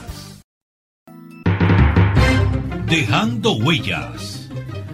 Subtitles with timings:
[2.86, 4.50] Dejando huellas.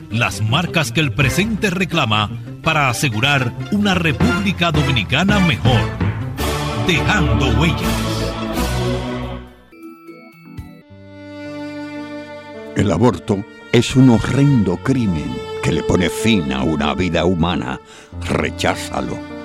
[0.09, 2.31] Las marcas que el presente reclama
[2.63, 5.81] para asegurar una República Dominicana mejor.
[6.87, 7.81] Dejando huellas.
[12.77, 17.81] El aborto es un horrendo crimen que le pone fin a una vida humana.
[18.29, 19.38] Recházalo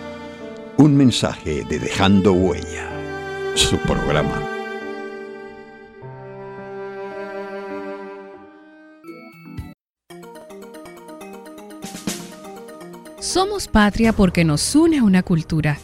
[0.77, 2.89] un mensaje de Dejando Huella,
[3.55, 4.43] su programa.
[13.21, 15.79] Somos patria porque nos une una cultura,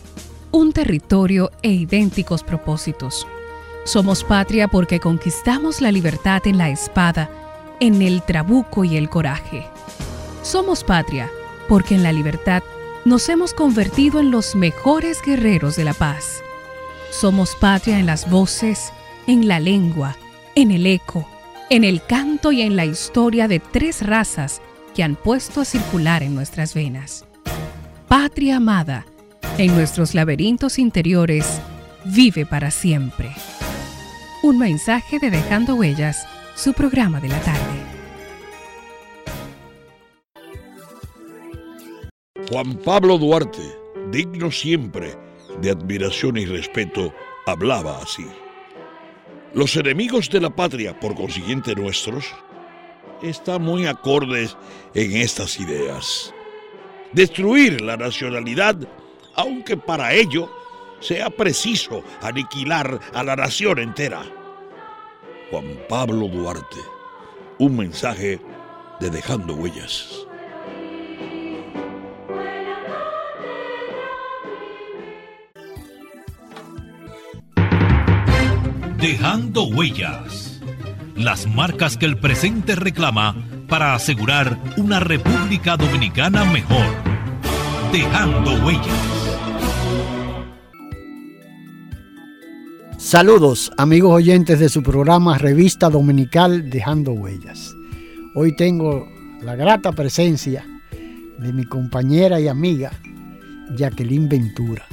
[0.51, 3.27] un territorio e idénticos propósitos.
[3.85, 7.31] Somos patria porque conquistamos la libertad en la espada,
[7.81, 9.67] en el trabuco y el coraje.
[10.43, 11.31] Somos patria
[11.69, 12.63] porque en la libertad
[13.05, 16.43] nos hemos convertido en los mejores guerreros de la paz.
[17.11, 18.93] Somos patria en las voces,
[19.27, 20.17] en la lengua,
[20.55, 21.27] en el eco,
[21.71, 24.61] en el canto y en la historia de tres razas
[24.95, 27.25] que han puesto a circular en nuestras venas.
[28.09, 29.07] Patria amada,
[29.57, 31.61] en nuestros laberintos interiores,
[32.05, 33.33] vive para siempre.
[34.43, 38.00] Un mensaje de Dejando Huellas, su programa de la tarde.
[42.51, 43.63] Juan Pablo Duarte,
[44.11, 45.17] digno siempre
[45.61, 47.15] de admiración y respeto,
[47.47, 48.27] hablaba así.
[49.55, 52.35] Los enemigos de la patria, por consiguiente nuestros,
[53.23, 54.57] están muy acordes
[54.95, 56.35] en estas ideas.
[57.13, 58.77] Destruir la nacionalidad,
[59.37, 60.51] aunque para ello
[60.99, 64.25] sea preciso aniquilar a la nación entera.
[65.53, 66.81] Juan Pablo Duarte,
[67.61, 68.41] un mensaje
[68.99, 70.27] de Dejando Huellas.
[79.01, 80.61] Dejando huellas.
[81.17, 83.35] Las marcas que el presente reclama
[83.67, 86.85] para asegurar una República Dominicana mejor.
[87.93, 88.85] Dejando huellas.
[92.99, 97.75] Saludos amigos oyentes de su programa Revista Dominical Dejando Huellas.
[98.35, 99.09] Hoy tengo
[99.41, 100.67] la grata presencia
[101.39, 102.93] de mi compañera y amiga
[103.79, 104.85] Jacqueline Ventura.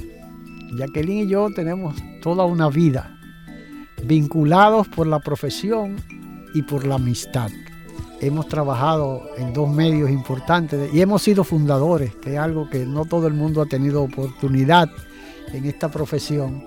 [0.77, 3.16] Jacqueline y yo tenemos toda una vida
[4.03, 5.97] vinculados por la profesión
[6.53, 7.49] y por la amistad.
[8.19, 13.05] Hemos trabajado en dos medios importantes y hemos sido fundadores, que es algo que no
[13.05, 14.89] todo el mundo ha tenido oportunidad
[15.53, 16.65] en esta profesión,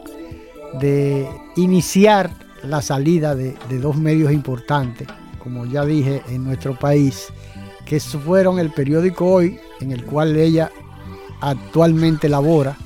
[0.78, 2.30] de iniciar
[2.62, 5.08] la salida de, dos medios importantes,
[5.38, 7.28] como ya dije, en nuestro país,
[7.84, 10.70] que fueron el periódico Hoy, en el cual ella
[11.40, 12.76] actualmente labora,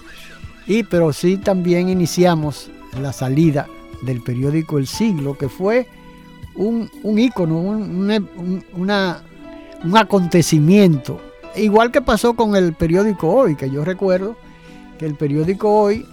[0.66, 3.68] y pero sí también iniciamos la salida
[4.04, 5.86] del periódico El Siglo, que fue
[6.54, 11.20] un, un ícono, un, un acontecimiento.
[11.56, 14.36] Igual que pasó con el periódico Hoy, que yo recuerdo
[14.98, 16.04] que el periódico Hoy,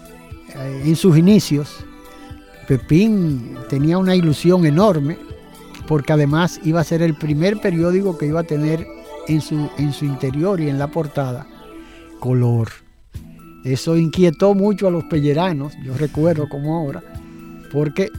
[0.55, 1.83] eh, en sus inicios,
[2.67, 5.17] Pepín tenía una ilusión enorme,
[5.87, 8.85] porque además iba a ser el primer periódico que iba a tener
[9.27, 11.47] en su, en su interior y en la portada
[12.21, 12.69] color.
[13.65, 17.03] Eso inquietó mucho a los pelleranos, yo recuerdo como ahora,
[17.71, 18.11] porque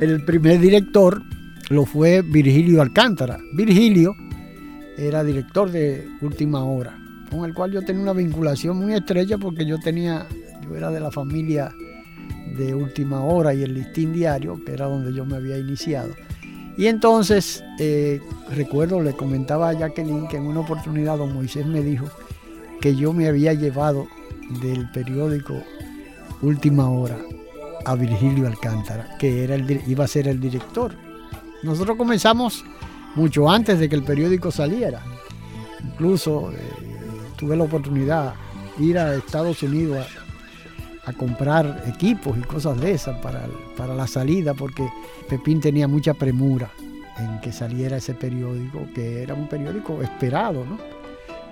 [0.00, 1.22] el primer director
[1.70, 3.38] lo fue Virgilio Alcántara.
[3.54, 4.14] Virgilio
[4.96, 6.98] era director de Última Hora,
[7.30, 10.26] con el cual yo tenía una vinculación muy estrecha porque yo tenía,
[10.64, 11.72] yo era de la familia
[12.56, 16.10] de Última Hora y el Listín Diario, que era donde yo me había iniciado.
[16.76, 18.20] Y entonces, eh,
[18.54, 22.06] recuerdo, le comentaba a Jacqueline que en una oportunidad don Moisés me dijo
[22.80, 24.06] que yo me había llevado
[24.62, 25.60] del periódico
[26.40, 27.18] Última Hora
[27.84, 30.94] a Virgilio Alcántara, que era el, iba a ser el director.
[31.62, 32.64] Nosotros comenzamos
[33.14, 35.02] mucho antes de que el periódico saliera.
[35.84, 36.56] Incluso eh,
[37.36, 38.34] tuve la oportunidad
[38.76, 40.06] de ir a Estados Unidos
[41.04, 43.46] a comprar equipos y cosas de esas para,
[43.76, 44.88] para la salida, porque
[45.28, 46.70] Pepín tenía mucha premura
[47.18, 50.78] en que saliera ese periódico, que era un periódico esperado, ¿no?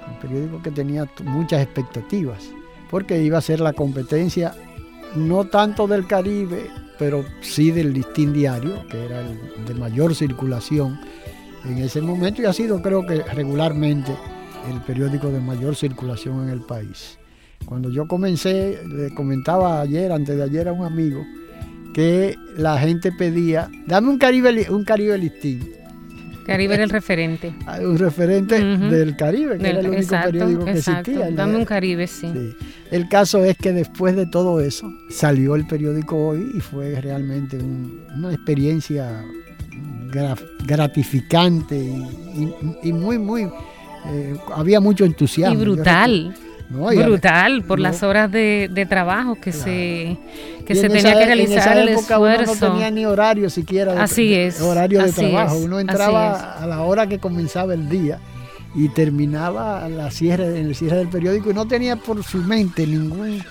[0.09, 2.51] Un periódico que tenía muchas expectativas,
[2.91, 4.55] porque iba a ser la competencia
[5.15, 10.99] no tanto del Caribe, pero sí del listín diario, que era el de mayor circulación
[11.65, 14.17] en ese momento y ha sido creo que regularmente
[14.71, 17.19] el periódico de mayor circulación en el país.
[17.65, 21.25] Cuando yo comencé, le comentaba ayer, antes de ayer a un amigo,
[21.95, 25.76] que la gente pedía, dame un Caribe, un Caribe listín.
[26.47, 27.53] Caribe era el referente.
[27.81, 31.31] Un referente del Caribe, que era el único periódico que existía.
[31.31, 32.55] Dame un Caribe, sí.
[32.91, 37.59] El caso es que después de todo eso, salió el periódico hoy y fue realmente
[37.59, 39.25] una experiencia
[40.65, 41.77] gratificante
[42.83, 43.49] y, muy, muy...
[44.09, 45.61] Eh, había mucho entusiasmo.
[45.61, 46.35] Y brutal.
[46.69, 50.19] Brutal por las horas de, trabajo que se
[50.67, 52.55] que se tenía que realizar el esfuerzo.
[52.55, 57.07] no tenía ni horario siquiera así es horario de trabajo uno entraba a la hora
[57.07, 58.19] que comenzaba el día
[58.75, 62.87] y terminaba la cierre en el cierre del periódico y no tenía por su mente
[62.87, 63.43] ningún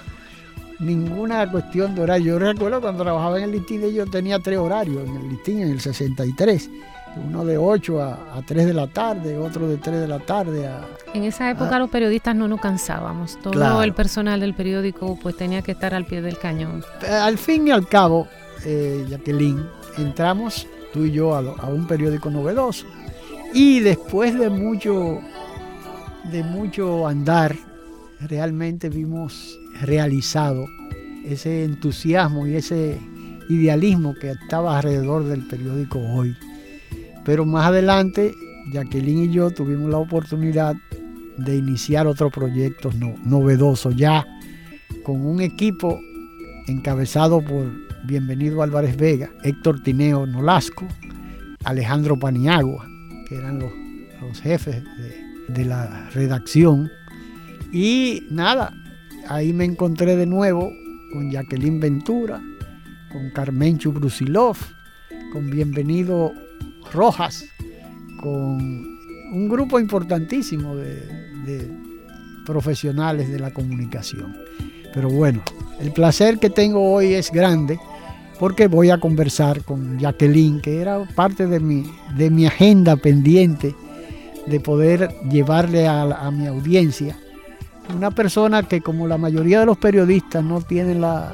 [0.79, 2.33] ninguna cuestión de horario.
[2.33, 5.69] Yo recuerdo cuando trabajaba en el listín, yo tenía tres horarios en el listín, en
[5.69, 6.69] el 63.
[7.15, 10.85] Uno de 8 a, 3 de la tarde, otro de 3 de la tarde a...
[11.13, 13.39] En esa época los periodistas no nos cansábamos.
[13.41, 16.83] Todo el personal del periódico pues tenía que estar al pie del cañón.
[17.01, 18.27] Eh, al fin y al cabo,
[18.65, 19.65] eh, Jacqueline,
[19.97, 22.85] entramos tú y yo a, a un periódico novedoso.
[23.53, 25.19] Y después de mucho,
[26.31, 27.56] de mucho andar,
[28.19, 30.65] realmente vimos realizado
[31.25, 33.00] ese entusiasmo y ese
[33.50, 36.35] idealismo que estaba alrededor del periódico hoy.
[37.25, 38.36] Pero más adelante,
[38.72, 40.75] Jacqueline y yo tuvimos la oportunidad
[41.38, 42.92] de iniciar otro proyecto
[43.25, 44.25] novedoso, ya
[45.04, 46.00] con un equipo
[46.68, 47.72] encabezado por
[48.04, 50.88] Bienvenido Álvarez Vega, Héctor Tineo Nolasco,
[51.63, 52.88] Alejandro Paniagua,
[53.28, 53.71] que eran los,
[54.42, 54.83] jefes
[55.48, 56.89] de la redacción.
[57.71, 58.74] Y nada,
[59.28, 60.71] ahí me encontré de nuevo
[61.12, 62.42] con Jacqueline Ventura,
[63.12, 64.57] con Carmenchu Brusilov,
[65.31, 66.33] con Bienvenido
[66.93, 67.45] Rojas,
[68.21, 68.59] con
[69.33, 71.71] un grupo importantísimo de,
[72.45, 74.35] profesionales de la comunicación.
[74.93, 75.41] Pero bueno,
[75.79, 77.79] el placer que tengo hoy es grande
[78.39, 83.75] porque voy a conversar con Jacqueline, que era parte de mi, de mi agenda pendiente
[84.45, 87.17] de poder llevarle a mi audiencia
[87.93, 91.33] una persona que como la mayoría de los periodistas no tienen la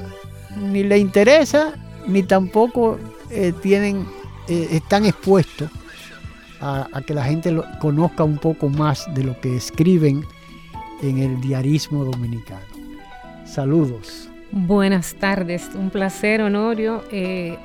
[0.58, 1.74] ni le interesa
[2.08, 2.98] ni tampoco
[3.30, 4.06] eh, tienen
[4.48, 5.70] eh, están expuestos
[6.62, 10.24] a, que la gente lo, conozca un poco más de lo que escriben
[11.02, 12.62] en el diarismo dominicano.
[13.46, 14.30] Saludos.
[14.52, 17.58] Buenas tardes, un placer, Honorio, eh,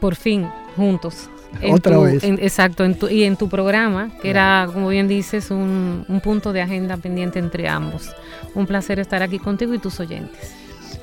[0.00, 1.28] por fin juntos.
[1.70, 2.22] Otra vez.
[2.22, 7.38] exacto, y en tu programa, que era, como bien dices, un, punto de agenda pendiente
[7.40, 8.14] entre ambos.
[8.54, 10.54] Un placer estar aquí contigo y tus oyentes.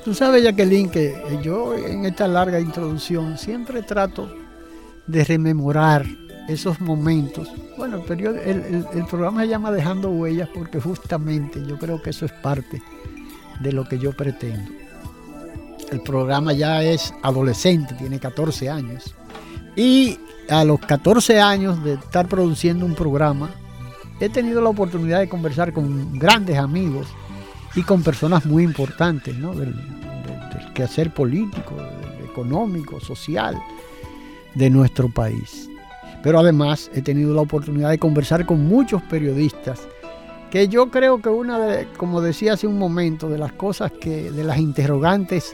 [0.04, 4.30] Tú sabes, Jacqueline, que yo en esta larga introducción siempre trato
[5.08, 6.06] de rememorar
[6.48, 7.50] esos momentos.
[7.76, 12.32] Bueno, el, el, programa se llama Dejando Huellas porque justamente yo creo que eso es
[12.32, 12.80] parte
[13.60, 14.70] de lo que yo pretendo.
[15.90, 19.14] El programa ya es adolescente, tiene 14 años.
[19.74, 20.18] Y
[20.48, 23.50] a los 14 años de estar produciendo un programa,
[24.20, 27.06] he tenido la oportunidad de conversar con grandes amigos
[27.74, 29.74] y con personas muy importantes del,
[30.74, 31.74] quehacer político,
[32.30, 33.56] económico, social
[34.54, 35.68] de nuestro país.
[36.22, 39.86] Pero además he tenido la oportunidad de conversar con muchos periodistas
[40.50, 44.30] que yo creo que una de, como decía hace un momento, de las cosas que,
[44.30, 45.52] de las interrogantes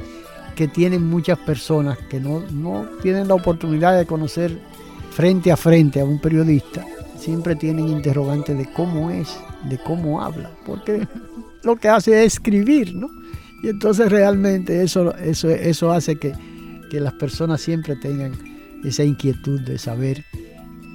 [0.55, 4.57] que tienen muchas personas que no, no tienen la oportunidad de conocer
[5.11, 6.85] frente a frente a un periodista,
[7.17, 9.37] siempre tienen interrogantes de cómo es,
[9.69, 11.07] de cómo habla, porque
[11.63, 13.09] lo que hace es escribir, ¿no?
[13.63, 16.35] Y entonces realmente eso, eso, eso hace que,
[16.93, 18.35] las personas siempre tengan
[18.85, 20.25] esa inquietud de saber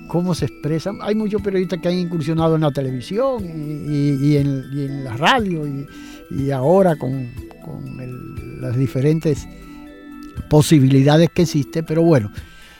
[0.09, 0.97] cómo se expresan.
[1.01, 5.65] Hay muchos periodistas que han incursionado en la televisión y, en, la radio
[6.29, 7.29] y, ahora con,
[8.59, 9.47] las diferentes
[10.49, 12.31] posibilidades que existen, pero bueno,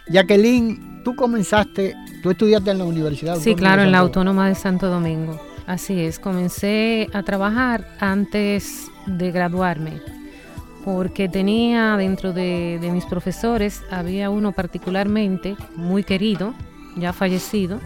[0.10, 4.88] Jacqueline tú comenzaste, tú estudiaste en la Universidad Sí, claro, en la Autónoma de Santo
[4.88, 5.40] Domingo.
[5.68, 10.02] Así es, comencé a trabajar antes de graduarme,
[10.96, 16.54] porque tenía dentro de, mis profesores, había uno particularmente muy querido,
[16.96, 17.80] ya fallecido,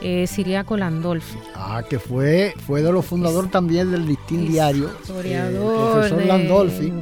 [0.00, 1.38] eh, Siriaco Landolfi.
[1.54, 4.90] Ah, que fue, fue de los fundadores también del Listín Diario.
[5.02, 5.92] Historiador.
[5.92, 6.92] profesor Landolfi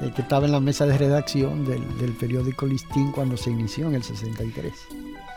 [0.00, 3.94] eh, que estaba en la mesa de redacción del, periódico Listín cuando se inició en
[3.94, 4.72] el 63.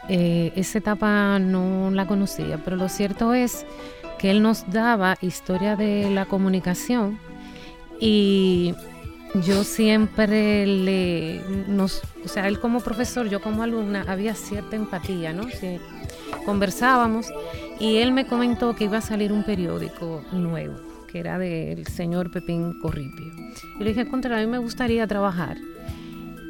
[0.09, 3.65] Eh, esa etapa no la conocía, pero lo cierto es
[4.17, 7.19] que él nos daba historia de la comunicación
[7.99, 8.73] y
[9.33, 15.33] yo siempre le, nos, o sea, él como profesor, yo como alumna, había cierta empatía,
[15.33, 15.43] ¿no?
[16.45, 17.27] conversábamos
[17.79, 20.75] y él me comentó que iba a salir un periódico nuevo,
[21.11, 23.33] que era del señor Pepín Corripio.
[23.79, 25.57] Y le dije, contra, a mí me gustaría trabajar.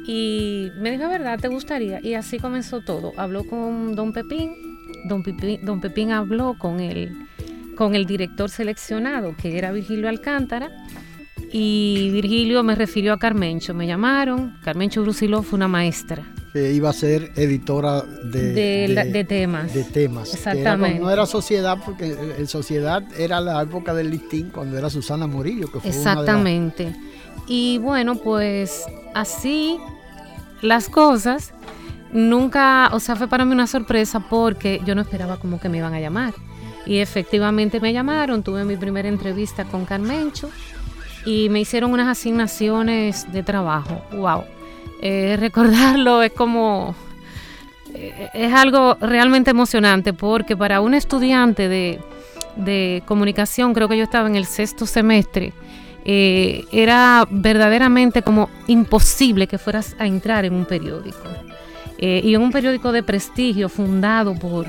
[0.06, 1.38] Y me dijo, ¿verdad?
[1.38, 2.00] ¿Te gustaría?
[2.02, 3.12] Y así comenzó todo.
[3.18, 4.54] Habló con don Pepín,
[5.04, 7.12] don Pepín, don Pepín habló con el,
[7.76, 10.70] con el director seleccionado, que era Virgilio Alcántara,
[11.52, 13.74] y Virgilio me refirió a Carmencho.
[13.74, 16.24] Me llamaron, Carmencho Brusiló fue una maestra.
[16.52, 18.52] Que iba a ser editora de,
[19.12, 19.72] de, temas.
[19.72, 20.34] De temas.
[20.34, 20.98] Exactamente.
[20.98, 25.70] no era Sociedad, porque el Sociedad era la época del listín, cuando era Susana Murillo.
[25.70, 26.94] Que fue Exactamente.
[27.46, 29.78] Y bueno, pues así
[30.62, 31.52] las cosas.
[32.10, 35.78] Nunca, o sea, fue para mí una sorpresa porque yo no esperaba como que me
[35.78, 36.32] iban a llamar.
[36.86, 40.48] Y efectivamente me llamaron, tuve mi primera entrevista con Carmencho
[41.24, 44.02] y me hicieron unas asignaciones de trabajo.
[44.12, 44.44] ¡Wow!
[45.00, 46.94] Eh, recordarlo es como...
[47.94, 54.28] Eh, es algo realmente emocionante porque para un estudiante de, comunicación, creo que yo estaba
[54.28, 55.52] en el sexto semestre,
[56.04, 61.28] eh, era verdaderamente como imposible que fueras a entrar en un periódico.
[62.00, 64.66] y en un periódico de prestigio fundado por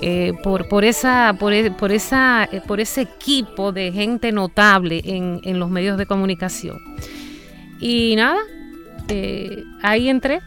[0.00, 5.40] eh, por, por, esa, por, e, esa, eh, por ese equipo de gente notable en,
[5.42, 6.78] en los medios de comunicación.
[7.80, 8.38] Y nada,
[9.08, 10.40] eh, ahí entré.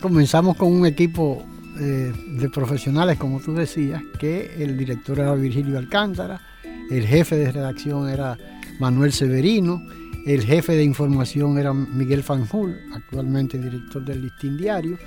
[0.00, 6.40] comenzamos con un equipo de profesionales, como tú decías, que el director era Virgilio Alcántara,
[6.90, 8.36] el jefe de redacción era
[8.78, 9.82] Manuel Severino,
[10.26, 14.98] el jefe de información era Miguel Fanjul, actualmente director del Listín Diario,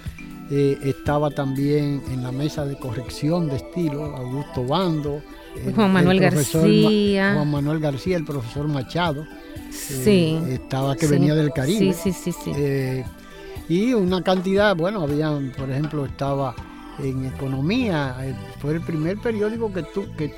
[0.51, 5.21] eh, estaba también en la mesa de corrección de estilo Augusto Bando,
[5.73, 7.33] Juan Manuel García.
[7.33, 9.25] Juan Manuel García, el profesor Machado.
[9.71, 10.39] Sí.
[10.47, 11.93] Eh, estaba que venía del Caribe.
[11.93, 12.51] Sí, sí, sí.
[12.55, 13.03] Eh,
[13.67, 16.53] y una cantidad, bueno, había, por ejemplo, estaba
[16.99, 18.15] en economía,
[18.59, 20.33] fue el primer periódico que, tu, que,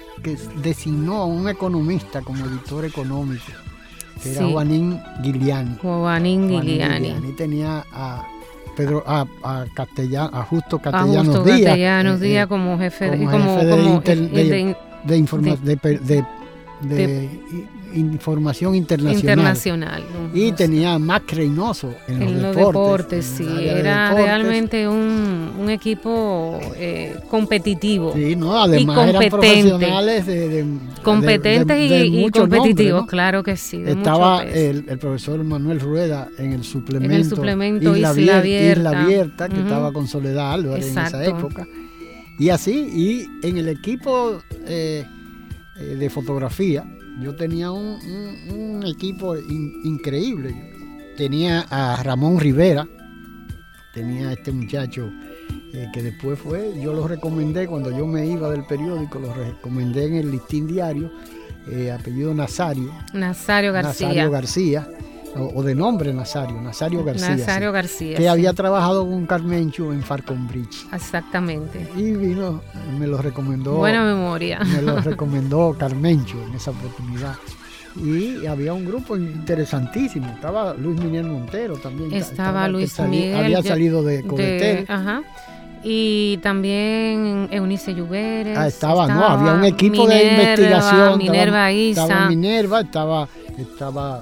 [0.64, 3.52] designó a un economista como editor económico,
[4.18, 5.78] que era Juanín Giuliani.
[5.82, 7.16] Juanín Giuliani.
[7.30, 8.26] Y tenía a
[8.76, 11.62] Pedro a, a, Castellano, a Justo Castellanos Díaz.
[11.62, 16.26] Castellanos eh, Díaz eh, como jefe, de, como, de, de, de,
[17.94, 19.20] información internacional.
[19.20, 20.04] Internacional.
[20.34, 23.26] y tenía más Reynoso en, los, deportes.
[23.26, 23.48] sí.
[23.60, 28.14] Era realmente un, un equipo eh, competitivo.
[28.14, 30.66] Sí, no, además eran profesionales de,
[31.04, 33.84] competentes y, competitivos, claro que sí.
[33.86, 39.02] Estaba el, el, profesor Manuel Rueda en el suplemento, en el suplemento Isla, Abierta, Isla
[39.02, 41.68] Abierta que estaba con Soledad Álvarez en esa época.
[42.40, 45.06] Y así, y en el equipo eh,
[45.80, 46.84] eh, de fotografía,
[47.22, 50.56] yo tenía un, equipo increíble.
[51.18, 52.88] Tenía a Ramón Rivera,
[53.94, 55.12] tenía a este muchacho
[55.74, 60.06] eh, que después fue, yo lo recomendé cuando yo me iba del periódico, lo recomendé
[60.06, 61.12] en el listín diario,
[61.68, 62.94] eh, apellido Nazario.
[63.14, 64.08] Nazario García.
[64.08, 64.88] Nazario García
[65.36, 67.36] o, de nombre Nazario, Nazario García.
[67.36, 68.18] Nazario García.
[68.18, 70.88] Que había trabajado con Carmencho en Falcon Bridge.
[70.92, 71.88] Exactamente.
[71.96, 72.62] Y vino,
[72.98, 73.76] me lo recomendó.
[73.76, 74.60] Buena memoria.
[74.60, 77.36] Me lo recomendó Carmencho en esa oportunidad.
[77.96, 80.28] Y había un grupo interesantísimo.
[80.28, 82.14] Estaba Luis Miguel Montero también.
[82.14, 83.36] Estaba, Luis Miguel.
[83.36, 84.86] Había salido de Cobetel.
[84.88, 85.24] Ajá
[85.84, 88.58] y también Eunice Lluveres.
[88.58, 91.18] Ah, estaba, no, había un equipo de investigación.
[91.18, 92.04] Minerva Isa.
[92.04, 94.22] Estaba Minerva, estaba, estaba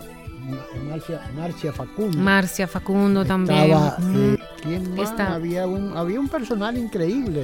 [1.35, 2.17] Marcia, Facundo.
[2.17, 3.71] Marcia Facundo también.
[3.71, 5.19] Eh, ¿quién más?
[5.19, 7.43] Había, un, había un personal increíble.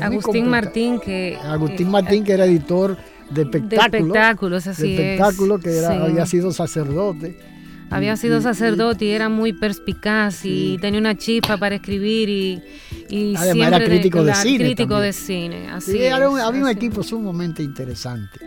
[0.00, 1.38] Agustín Martín, que.
[1.42, 2.96] Agustín Martín, que era editor
[3.30, 3.90] de espectáculos.
[3.90, 7.38] De espectáculos, así de espectáculos, que era, había sido sacerdote.
[7.88, 12.62] Había sido sacerdote y, era muy perspicaz y tenía una chispa para escribir y,
[13.08, 14.64] y Además era crítico de, cine.
[14.64, 18.40] Crítico de cine, así había un equipo sumamente interesante.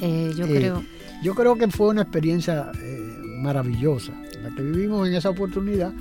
[0.00, 0.84] Eh, yo creo.
[1.22, 4.12] Yo creo que fue una experiencia eh, maravillosa.
[4.42, 5.92] La que vivimos en esa oportunidad,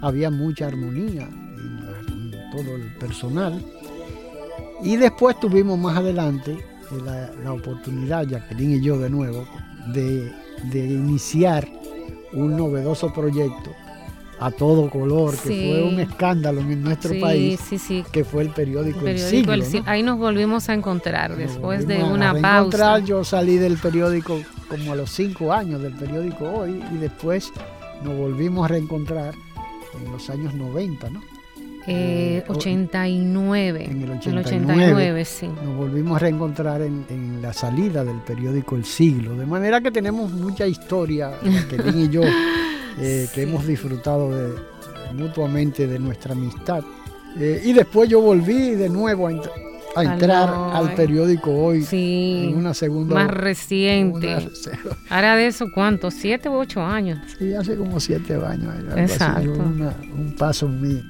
[0.00, 3.60] había mucha armonía en, todo el personal.
[4.82, 9.46] Y después tuvimos más adelante eh, la, oportunidad, Jacqueline y yo de nuevo,
[9.92, 10.32] de,
[10.70, 11.68] de iniciar
[12.32, 13.74] un novedoso proyecto
[14.44, 17.58] a todo color, que fue un escándalo en nuestro país,
[18.12, 19.54] que fue el periódico El, Siglo.
[19.86, 22.98] Ahí nos volvimos a encontrar después de una pausa.
[22.98, 27.52] Yo salí del periódico como a los cinco años del periódico Hoy y después
[28.04, 29.34] nos volvimos a reencontrar
[29.98, 31.22] en los años 90, ¿no?
[31.86, 33.84] Eh, 89.
[33.84, 35.46] En el El 89, 89, sí.
[35.64, 39.36] Nos volvimos a reencontrar en, en la salida del periódico El Siglo.
[39.36, 42.22] De manera que tenemos mucha historia, Jacqueline y yo,
[42.98, 44.54] eh, que hemos disfrutado de-
[45.14, 46.82] mutuamente de nuestra amistad.
[47.38, 49.50] Eh, y después yo volví de nuevo a, ent-
[49.96, 52.48] a entrar al periódico Hoy Sí.
[52.50, 53.14] en una segunda...
[53.14, 54.26] Más reciente.
[54.36, 54.48] una-
[55.10, 56.10] Ahora de eso, ¿cuánto?
[56.10, 57.18] ¿Siete u ocho años?
[57.38, 58.74] Sí, hace como siete años.
[58.96, 59.52] Exacto.
[59.52, 61.02] una- un paso mío.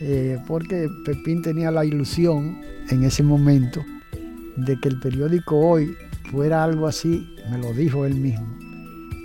[0.00, 3.82] Eh, porque Pepín tenía la ilusión en ese momento
[4.56, 5.94] de que el periódico hoy
[6.30, 8.46] fuera algo así, me lo dijo él mismo,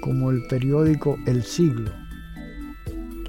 [0.01, 1.91] como el periódico El Siglo.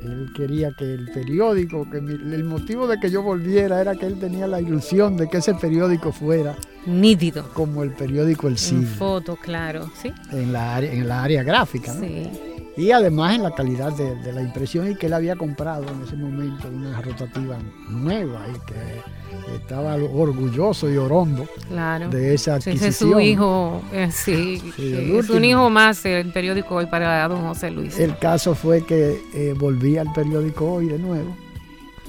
[0.02, 4.06] Él quería que el periódico, que mi- el motivo de que yo volviera era que
[4.06, 7.48] él tenía la ilusión de que ese periódico fuera Nítido.
[7.54, 9.88] como el periódico El En Siglo, foto, claro.
[10.02, 10.12] Sí.
[10.32, 11.94] en la área, en la área gráfica.
[11.94, 12.00] ¿no?
[12.00, 12.28] Sí.
[12.76, 16.02] Y además en la calidad de, de la impresión y que él había comprado en
[16.02, 17.58] ese momento una rotativa
[17.90, 22.08] nueva y que estaba orgulloso y orondo Claro.
[22.08, 22.76] de esa adquisición.
[22.78, 24.62] Ese es su hijo, eh, sí,
[25.34, 27.98] un hijo más el periódico hoy para don José Luis.
[27.98, 31.36] El caso fue que eh, volví al periódico hoy de nuevo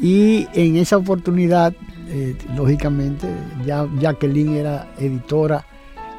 [0.01, 1.74] y en esa oportunidad,
[2.08, 3.27] eh, lógicamente,
[3.65, 5.65] ya Jacqueline era editora,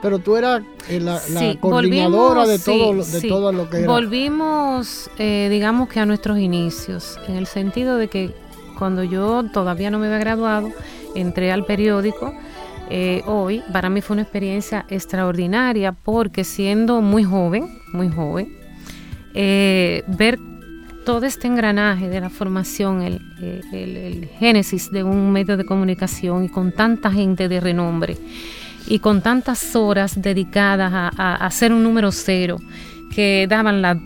[0.04, 1.18] pero tú eras eh, la,
[1.60, 3.26] coordinadora de, todo, sí, lo- de sí.
[3.28, 3.86] todo lo que era.
[3.86, 8.34] Volvimos, eh, digamos que a nuestros inicios, en el sentido de que
[8.78, 10.68] cuando yo todavía no me había graduado,
[11.14, 12.34] entré al periódico.
[12.90, 18.52] eh, hoy para mí fue una experiencia extraordinaria porque siendo muy joven, muy joven,
[19.32, 20.38] eh, ver
[21.06, 23.20] todo este engranaje de la formación, el,
[23.72, 28.18] el- el génesis de un medio de comunicación y con tanta gente de renombre
[28.86, 32.58] y con tantas horas dedicadas a, hacer un número cero
[33.14, 34.00] que daban la-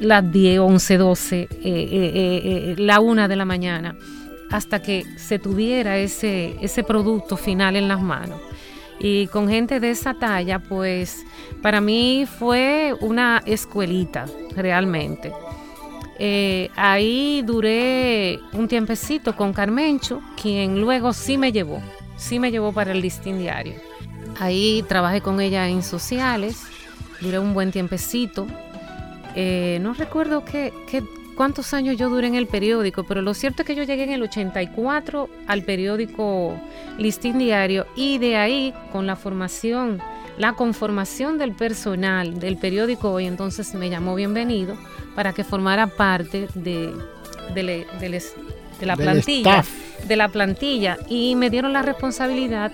[0.00, 3.96] las 10, 11, 12, eh, eh, la una de la mañana,
[4.50, 8.40] hasta que se tuviera ese, ese producto final en las manos.
[9.00, 11.24] Y con gente de esa talla, pues
[11.62, 15.32] para mí fue una escuelita, realmente.
[16.18, 21.82] Eh, ahí duré un tiempecito con Carmencho, quien luego sí me llevó,
[22.16, 23.74] sí me llevó para el listín diario.
[24.40, 26.62] Ahí trabajé con ella en sociales,
[27.20, 28.46] duré un buen tiempecito.
[29.36, 31.02] Eh, no recuerdo qué, qué-
[31.36, 34.12] cuántos años yo duré en el periódico, pero lo cierto es que yo llegué en
[34.12, 36.54] el 84 al periódico
[36.98, 40.00] Listín Diario y de ahí con la formación,
[40.38, 44.76] la conformación del personal del periódico hoy, entonces me llamó bienvenido
[45.16, 46.92] para que formara parte de,
[47.54, 48.34] de le- de les-
[48.80, 50.06] de la plantilla staff.
[50.08, 52.72] de la plantilla y me dieron la responsabilidad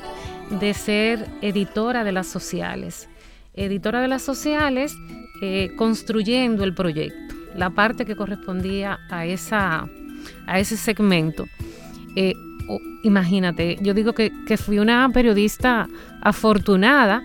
[0.51, 3.09] de ser editora de las sociales.
[3.55, 4.95] Editora de las sociales,
[5.43, 9.89] eh, construyendo el proyecto, la parte que correspondía a, esa,
[10.47, 11.47] a ese segmento.
[12.17, 12.35] Eh,
[13.03, 15.89] imagínate, yo digo que, que fui una periodista
[16.21, 17.23] afortunada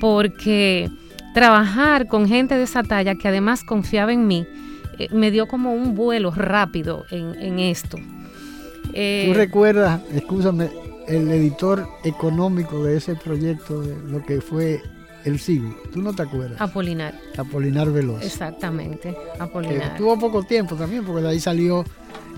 [0.00, 0.90] porque
[1.34, 4.46] trabajar con gente de esa talla que además confiaba en mí,
[4.98, 7.98] eh, me dio como un vuelo rápido en, en esto.
[8.94, 10.70] Eh, ¿Tú recuerdas, escúchame,
[11.08, 14.80] el editor económico de ese proyecto, de lo que fue
[15.24, 15.74] El Siglo?
[15.92, 16.60] ¿Tú no te acuerdas?
[16.60, 18.22] Apolinar, Apolinar Veloz.
[18.24, 19.96] exactamente, Que Apolinar.
[19.96, 21.84] tuvo poco tiempo también, porque de ahí salió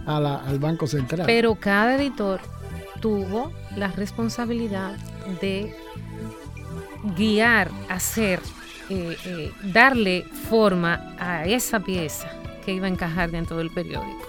[0.06, 1.24] a la- al Banco Central.
[1.26, 2.40] Pero cada editor
[3.00, 4.96] tuvo la responsabilidad
[5.40, 5.72] de
[7.16, 8.40] guiar, hacer,
[8.90, 12.30] eh, eh, darle forma a esa pieza
[12.64, 14.26] que iba a encajar dentro del periódico.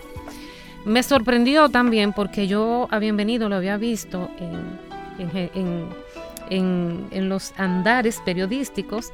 [0.90, 4.32] Me sorprendió también porque yo a Bienvenido lo había visto
[6.50, 9.12] en, los andares periodísticos,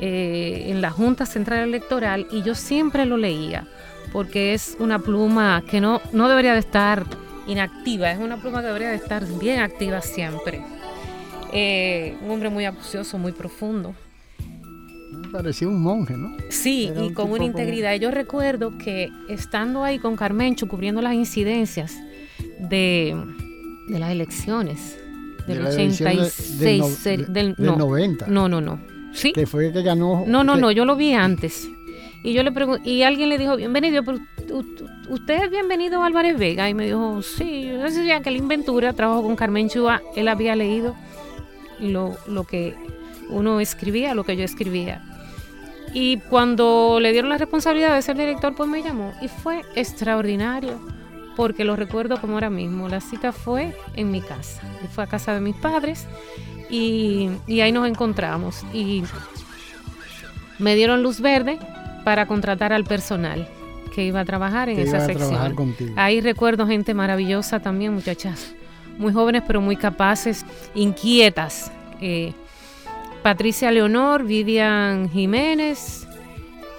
[0.00, 3.66] eh, en la Junta Central Electoral, y yo siempre lo leía
[4.10, 7.04] porque es una pluma que no, no debería de estar
[7.46, 10.64] inactiva, es una pluma que debería de estar bien activa siempre.
[11.52, 13.94] Eh, un hombre muy acucioso, muy profundo.
[15.32, 16.34] Parecía un monje, ¿no?
[16.48, 17.94] Sí, Era y un con una como- integridad.
[17.96, 21.96] Yo recuerdo que estando ahí con Carmencho cubriendo las incidencias
[22.58, 23.16] de,
[23.88, 24.98] de las elecciones
[25.46, 26.94] del De la elección de- 86, del no- el-
[27.26, 28.26] de- del, del no, 90.
[28.26, 28.80] no, no, no.
[29.12, 29.32] Sí.
[29.32, 30.24] Que fue que ganó.
[30.26, 31.68] No, no, que- no, yo lo vi antes.
[32.22, 34.18] Y yo le pregunté, y alguien le dijo, bienvenido, pero
[35.08, 36.68] usted es bienvenido Álvarez Vega.
[36.68, 40.56] Y me dijo, sí, yo decía que la Inventura trabajó con Carmen Chua, él había
[40.56, 40.94] leído
[41.80, 42.74] lo, lo que
[43.30, 45.02] uno escribía, lo que yo escribía.
[45.92, 49.12] Y cuando le dieron la responsabilidad de ser director, pues me llamó.
[49.20, 50.80] Y fue extraordinario,
[51.36, 52.88] porque lo recuerdo como ahora mismo.
[52.88, 54.62] La cita fue en mi casa.
[54.92, 56.06] Fue a casa de mis padres
[56.70, 58.64] y, y ahí nos encontramos.
[58.72, 59.02] Y
[60.58, 61.58] me dieron luz verde
[62.04, 63.48] para contratar al personal
[63.94, 65.56] que iba a trabajar en esa sección.
[65.96, 68.54] Ahí recuerdo gente maravillosa también, muchachas
[68.98, 71.72] muy jóvenes pero muy capaces, inquietas.
[72.00, 72.34] Eh,
[73.22, 76.08] Patricia Leonor, Vivian Jiménez,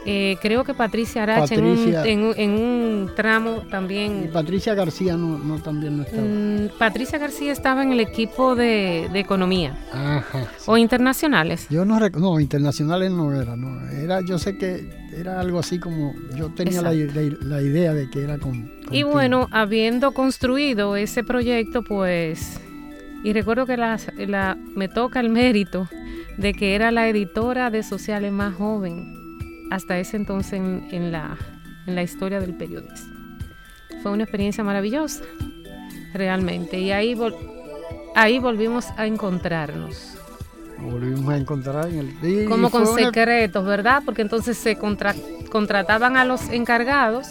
[0.05, 4.23] eh, creo que Patricia Aracha en, un, tramo también.
[4.25, 6.23] Y Patricia García no, también no estaba.
[6.23, 9.77] Mm, Patricia García estaba en el equipo de, economía.
[9.91, 10.47] Ajá.
[10.65, 11.67] O internacionales.
[11.69, 13.87] Yo no no, internacionales no era, no.
[13.89, 18.37] Era, yo sé que era algo así como, yo tenía la, idea de que era
[18.37, 18.71] con.
[18.91, 22.59] y bueno, habiendo construido ese proyecto, pues.
[23.21, 25.89] Y recuerdo que la, me toca el mérito
[26.39, 31.37] de que era la editora de sociales más joven hasta ese entonces en, la,
[31.85, 33.13] en la historia del periodismo.
[34.01, 35.25] Fue una experiencia maravillosa,
[36.13, 36.79] realmente.
[36.79, 37.15] Y ahí,
[38.15, 40.15] ahí volvimos a encontrarnos.
[40.79, 42.45] Volvimos a encontrar en el...
[42.47, 44.01] Como con secretos, ¿verdad?
[44.05, 47.27] Porque entonces se contrataban a los encargados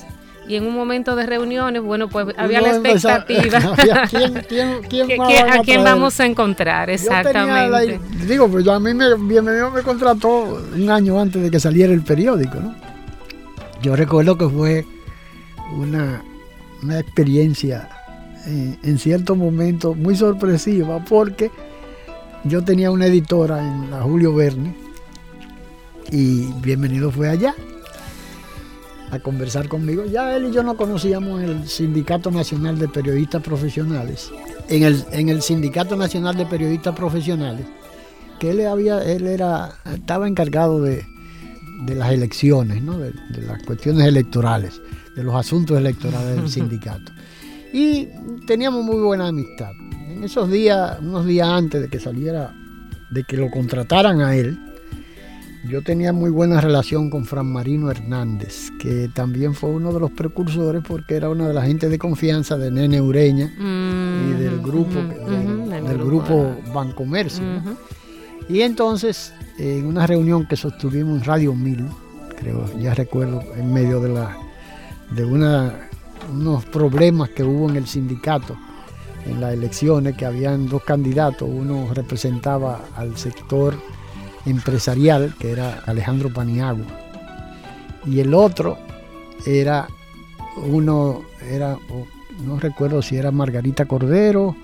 [0.48, 3.58] y en un momento de reuniones, bueno, pues había la expectativa.
[5.52, 6.88] ¿A quién vamos a encontrar?
[6.88, 8.00] Exactamente.
[8.26, 12.02] digo, pues a mí me, bienvenido me contrató un año antes de que saliera el
[12.02, 12.74] periódico, ¿no?
[13.82, 14.86] Yo recuerdo que fue
[15.76, 16.22] una,
[16.82, 17.88] una experiencia
[18.46, 21.50] eh, en cierto momento muy sorpresiva porque
[22.44, 24.74] yo tenía una editora en la Julio Verne
[26.10, 27.54] y bienvenido fue allá
[29.10, 30.04] a conversar conmigo.
[30.06, 34.30] Ya él y yo no conocíamos el Sindicato Nacional de Periodistas Profesionales.
[34.68, 37.66] En el, en el Sindicato Nacional de Periodistas Profesionales,
[38.38, 41.04] que él había, él era, estaba encargado de,
[41.86, 44.80] las elecciones, de, las cuestiones electorales,
[45.16, 47.12] de los asuntos electorales del sindicato.
[47.72, 48.08] Y
[48.46, 49.72] teníamos muy buena amistad.
[50.08, 52.54] En esos días, unos días antes de que saliera,
[53.10, 54.58] de que lo contrataran a él,
[55.64, 60.10] yo tenía muy buena relación con Fran Marino Hernández, que también fue uno de los
[60.10, 64.94] precursores porque era una de las gente de confianza de Nene Ureña y del grupo,
[64.94, 67.44] del, grupo Bancomercio.
[68.48, 71.86] Y entonces, en una reunión que sostuvimos en Radio Mil,
[72.38, 74.36] creo, ya recuerdo, en medio de la
[75.10, 75.88] de una,
[76.32, 78.56] unos problemas que hubo en el sindicato
[79.26, 83.74] en las elecciones, que habían dos candidatos, uno representaba al sector
[84.50, 86.86] empresarial, que era Alejandro Paniagua,
[88.06, 88.78] y el otro
[89.46, 89.88] era
[90.56, 91.76] uno, era,
[92.44, 94.56] no recuerdo si era Margarita Cordero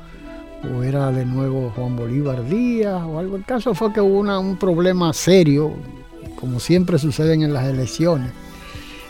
[0.75, 3.37] o era de nuevo Juan Bolívar Díaz o algo.
[3.37, 5.73] El caso fue que hubo un problema serio,
[6.37, 8.31] como siempre suceden en las elecciones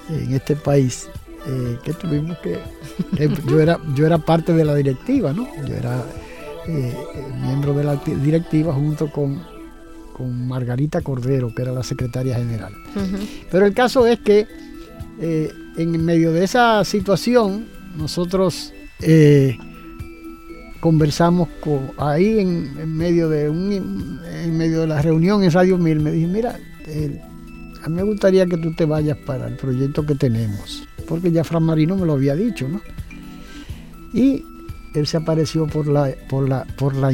[0.09, 1.09] en este país,
[1.47, 2.59] eh, que tuvimos que...
[3.47, 5.47] yo, era, yo era parte de la directiva, ¿no?
[5.67, 6.03] Yo era
[6.67, 6.95] eh,
[7.43, 9.54] miembro de la directiva junto con
[10.17, 12.73] con Margarita Cordero, que era la secretaria general.
[13.51, 14.47] Pero el caso es que
[15.21, 17.67] eh, en medio de esa situación,
[17.99, 19.59] nosotros eh,
[20.81, 26.01] conversamos con, ahí en, medio de un, en medio de la reunión en Radio Mil,
[26.01, 26.59] me dije, mira,
[27.83, 31.43] a mí me gustaría que tú te vayas para el proyecto que tenemos, porque ya
[31.43, 32.81] Fran Marino me lo había dicho, ¿no?
[34.13, 34.45] Y
[34.95, 37.11] él se apareció por la, por la, por la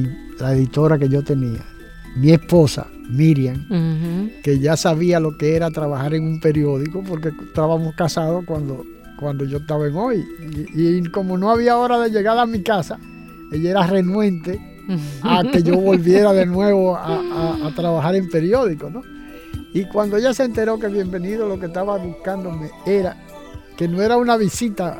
[0.52, 1.64] editora que yo tenía
[2.16, 7.94] mi esposa, Miriam, que ya sabía lo que era trabajar en un periódico, porque estábamos
[7.94, 8.84] casados cuando,
[9.18, 10.24] cuando yo estaba en hoy.
[10.74, 12.98] Y, como no había hora de llegar a mi casa,
[13.52, 14.60] ella era renuente
[15.22, 19.02] a que yo volviera de nuevo a, trabajar en periódico, ¿no?
[19.72, 23.16] Y cuando ella se enteró que bienvenido lo que estaba buscándome era
[23.76, 24.98] que no era una visita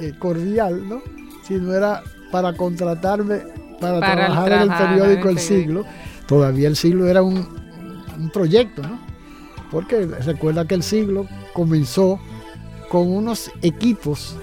[0.00, 1.02] eh, cordial, ¿no?
[1.42, 3.42] Sino era para contratarme
[3.80, 5.84] para, trabajar en el periódico El Siglo
[6.32, 7.46] todavía el siglo era un,
[8.32, 8.98] proyecto, ¿no?
[9.70, 12.18] Porque recuerda que el siglo comenzó
[12.88, 14.36] con unos equipos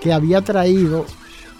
[0.00, 1.04] que había traído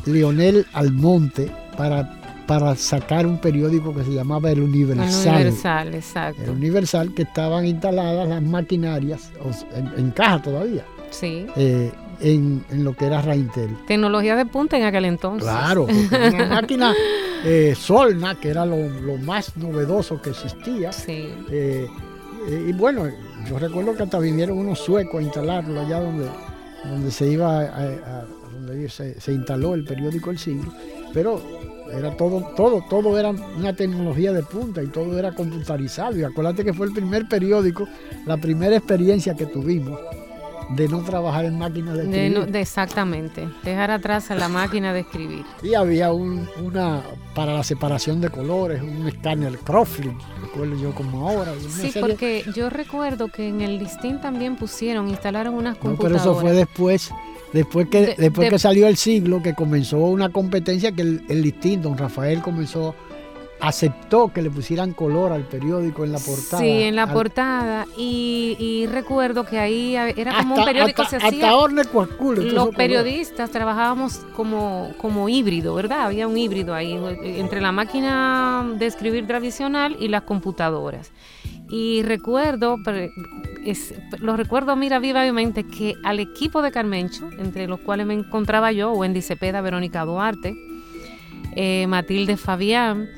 [0.06, 5.34] Leonel Almonte para, para sacar un periódico que se llamaba El Universal.
[5.34, 6.42] El Universal, exacto.
[6.42, 9.30] El Universal, que estaban instaladas las maquinarias,
[9.98, 10.86] en, caja todavía.
[11.10, 11.46] Sí.
[11.56, 13.76] Eh, en, lo que era Raintel.
[13.86, 15.48] Tecnología de punta en aquel entonces.
[15.48, 16.94] Claro, una máquina
[17.44, 18.76] eh, Solna, que era lo,
[19.18, 20.92] más novedoso que existía.
[20.92, 21.32] Sí.
[21.50, 21.86] Eh,
[22.48, 23.08] eh, y bueno,
[23.48, 26.28] yo recuerdo que hasta vinieron unos suecos a instalarlo allá donde,
[26.84, 30.72] donde se iba a, donde se, instaló el periódico El Siglo,
[31.12, 31.40] pero
[31.92, 36.18] era todo, todo, todo era una tecnología de punta y todo era computarizado.
[36.18, 37.86] Y acuérdate que fue el primer periódico,
[38.26, 40.00] la primera experiencia que tuvimos
[40.70, 42.38] de no trabajar en máquinas de De escribir.
[42.38, 45.44] no- de- exactamente, dejar atrás a la máquina de escribir.
[45.62, 47.02] Y había un- una,
[47.34, 51.52] para la separación de colores, un escáner Croflin, recuerdo yo como ahora.
[51.60, 55.96] Sí, serie- porque yo recuerdo que en el listín también pusieron, instalaron unas No, pero
[55.96, 56.22] computadoras.
[56.22, 57.10] eso fue después,
[57.52, 61.24] después que, De- después de- que salió el siglo, que comenzó una competencia que el,
[61.28, 62.94] el listín, don Rafael comenzó,
[63.60, 66.58] aceptó que le pusieran color al periódico en la portada.
[66.62, 67.86] Sí, en la al- portada.
[67.96, 71.46] Y, y recuerdo que ahí era como un periódico hasta, se hacía.
[71.46, 71.52] hasta
[72.52, 76.02] Los periodistas trabajábamos como, como híbrido, ¿verdad?
[76.06, 81.10] Había un híbrido ahí eh, entre la máquina de escribir tradicional y las computadoras.
[81.68, 82.76] Y recuerdo,
[83.64, 88.70] es- lo recuerdo, mira, vivamente, que al equipo de Carmencho, entre los cuales me encontraba
[88.70, 90.54] yo, Wendy Cepeda, Verónica Duarte,
[91.56, 93.08] eh, Matilde Fabián,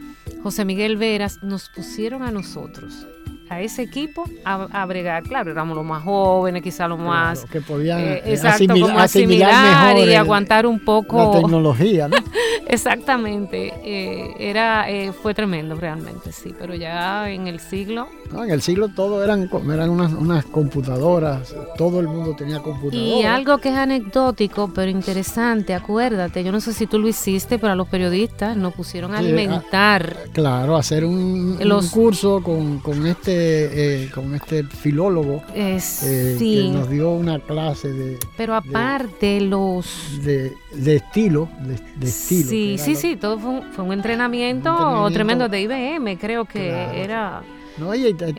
[0.42, 3.06] José Miguel Veras, nos pusieron a nosotros,
[3.50, 5.22] a ese equipo, a, a bregar.
[5.24, 7.44] Claro, éramos los más jóvenes, quizá los Claro, más...
[7.46, 11.30] que podían eh, eh, exacto, asimil- como asimilar asimilar mejor y aguantar un la poco.
[11.32, 12.16] tecnología, ¿no?
[12.68, 18.50] Exactamente, eh, era, eh, fue tremendo realmente, sí, pero ya en el siglo No, En
[18.50, 23.20] el siglo todo eran, eran unas, unas computadoras, todo el mundo tenía computadoras.
[23.20, 27.58] Y algo que es anecdótico, pero interesante, acuérdate, yo no sé si tú lo hiciste,
[27.58, 30.16] pero a los periodistas nos pusieron a Sí, alimentar.
[30.32, 35.80] Claro, hacer un, un Los- curso con, con este eh, con este filólogo eh, eh,
[35.80, 39.86] sí, que nos dio una clase de, pero aparte los...
[40.22, 42.48] de, de estilo, de, de estilo.
[42.48, 45.12] Sí, sí, lo- sí, todo fue un, fue un entrenamiento, Un entrenamiento.
[45.14, 46.92] tremendo de IBM, creo que Claro.
[46.92, 47.42] era...
[47.78, 47.90] No,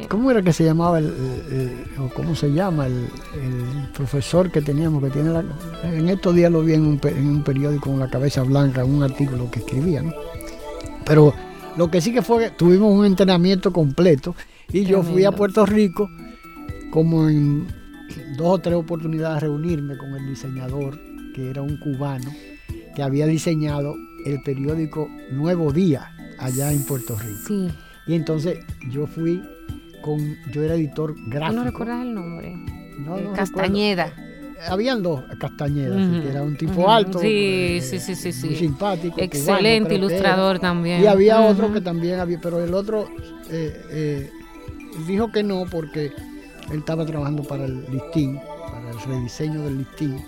[0.10, 5.04] ¿cómo era que se llamaba el, o cómo se llama el, el profesor que teníamos
[5.04, 5.44] que tiene la,
[5.84, 8.84] en estos días lo vi en un, pe- en un periódico con la cabeza blanca,
[8.84, 10.12] un artículo que escribía, ¿no?
[11.06, 11.34] Pero
[11.78, 14.36] lo que sí que fue que tuvimos un entrenamiento completo
[14.72, 15.32] y yo fui a.
[15.32, 16.10] Puerto Rico
[16.92, 17.66] como en
[18.38, 21.00] dos o tres oportunidades a reunirme con el diseñador,
[21.34, 22.30] que era un cubano,
[22.96, 27.40] que había diseñado el periódico Nuevo Día allá en Puerto Rico.
[27.48, 27.70] Sí,
[28.10, 28.58] Y entonces
[28.90, 29.42] yo fui
[30.02, 31.54] con, yo era editor ¿tú gráfico.
[31.60, 32.56] no recuerdas el nombre?
[32.98, 34.06] No, Eh, no Castañeda.
[34.08, 34.30] recuerdo.
[34.70, 37.28] Habían dos Castañeda, que era un tipo alto, sí,
[37.78, 38.60] eh, sí, sí, sí, muy sí.
[38.60, 41.02] simpático, cubano, Excelente ilustrador también.
[41.02, 43.08] Y había otro que también había, pero el otro
[43.50, 44.30] eh,
[45.08, 46.12] dijo que no porque
[46.72, 48.38] él estaba trabajando para el listín,
[48.70, 50.20] para el rediseño del listín.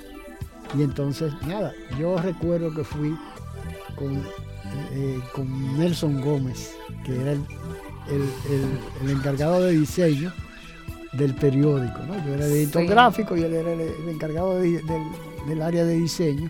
[0.78, 3.14] Y entonces, nada, yo recuerdo que fui
[3.98, 4.24] con,
[4.94, 7.42] eh, con Nelson Gómez, que era el,
[8.10, 10.32] el- el- el encargado de diseño
[11.14, 12.00] del periódico.
[12.08, 12.16] ¿no?
[12.26, 12.88] Yo era el editor Sí.
[12.88, 15.02] gráfico y él era el, encargado de- del,
[15.48, 16.50] del área de diseño.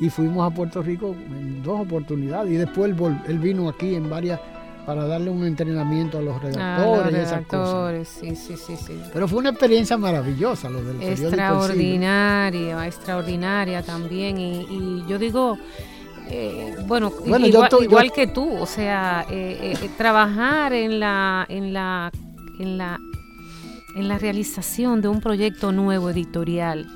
[0.00, 2.52] Y fuimos a Puerto Rico en dos oportunidades.
[2.52, 4.40] Y después él, vol- él vino aquí en varias
[4.84, 7.50] para darle un entrenamiento a los Ah, redactores los y esas cosas.
[7.92, 9.00] redactores, sí, sí, sí, sí.
[9.12, 11.28] Pero fue una experiencia maravillosa lo del periódico.
[11.28, 14.38] Extraordinaria, extraordinaria también.
[14.38, 15.56] Y, y yo digo,
[16.32, 21.44] eh, bueno, Bueno, yo igual, yo- que tú, o sea, eh, eh, trabajar en la,
[21.48, 22.10] en la,
[22.58, 22.98] en la,
[23.94, 26.86] en la realización de un proyecto nuevo editorial,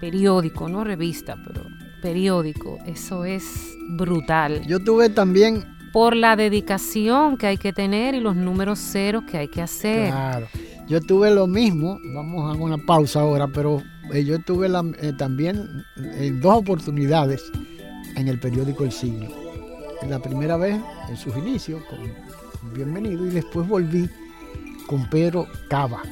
[0.00, 1.62] periódico, no revista, pero
[2.02, 4.62] periódico, eso es brutal.
[4.66, 9.38] Yo tuve también, Por la dedicación que hay que tener y los números ceros que
[9.38, 10.08] hay que hacer.
[10.10, 10.48] claro,
[10.88, 13.82] yo tuve lo mismo, vamos a una pausa ahora, pero
[14.12, 17.50] eh, yo tuve la- eh, también en dos oportunidades
[18.16, 19.28] en el periódico El Siglo.
[20.08, 21.98] La primera vez en sus inicios, con
[22.74, 24.08] Bienvenido, y después volví
[24.86, 26.02] con Pedro Cava,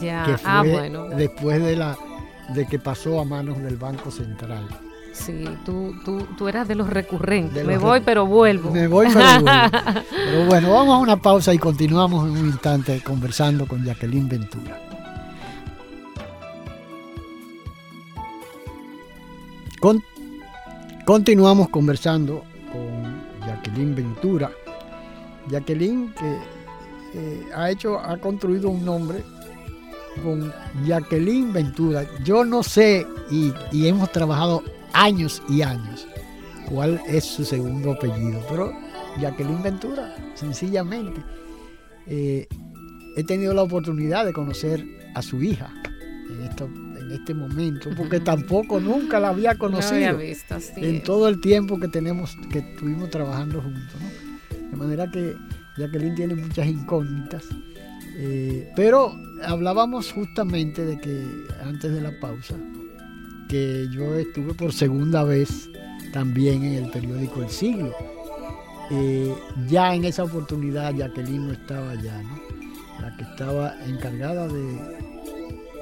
[0.00, 1.08] Ya, que fue ah, bueno.
[1.08, 1.96] después de, la,
[2.54, 4.66] de que pasó a manos del Banco Central.
[5.12, 7.54] Sí, tú, tú, tú eras de los recurrentes.
[7.54, 8.70] De Me los voy, pero vuelvo.
[8.70, 9.50] Me voy, pero vuelvo.
[10.10, 14.78] Pero bueno, vamos a una pausa y continuamos en un instante conversando con Jacqueline Ventura.
[19.80, 20.02] Con-
[21.08, 24.52] continuamos conversando con Jacqueline Ventura.
[25.48, 26.36] Jacqueline que
[27.14, 29.24] eh, ha hecho, ha construido un nombre
[30.22, 30.52] con
[30.84, 32.04] Jacqueline Ventura.
[32.22, 36.06] Yo no sé y, y hemos trabajado años y años
[36.68, 38.70] cuál es su segundo apellido, pero
[39.18, 41.22] Jacqueline Ventura, sencillamente.
[42.06, 42.46] Eh,
[43.16, 45.72] he tenido la oportunidad de conocer a su hija
[46.28, 46.68] en, esto,
[47.08, 50.72] en este momento, porque tampoco nunca la había No había conocido visto, sí.
[50.76, 53.94] en todo el tiempo que tenemos, que estuvimos trabajando juntos.
[54.00, 54.70] ¿no?
[54.70, 55.34] De manera que
[55.78, 57.44] Jacqueline tiene muchas incógnitas.
[58.16, 61.24] Eh, pero hablábamos justamente de que
[61.62, 62.56] antes de la pausa,
[63.48, 65.70] que yo estuve por segunda vez
[66.12, 67.94] también en el periódico El Siglo.
[68.90, 69.34] Eh,
[69.68, 72.38] ya en esa oportunidad Jacqueline no estaba allá, ¿no?
[73.00, 74.97] La que estaba encargada de,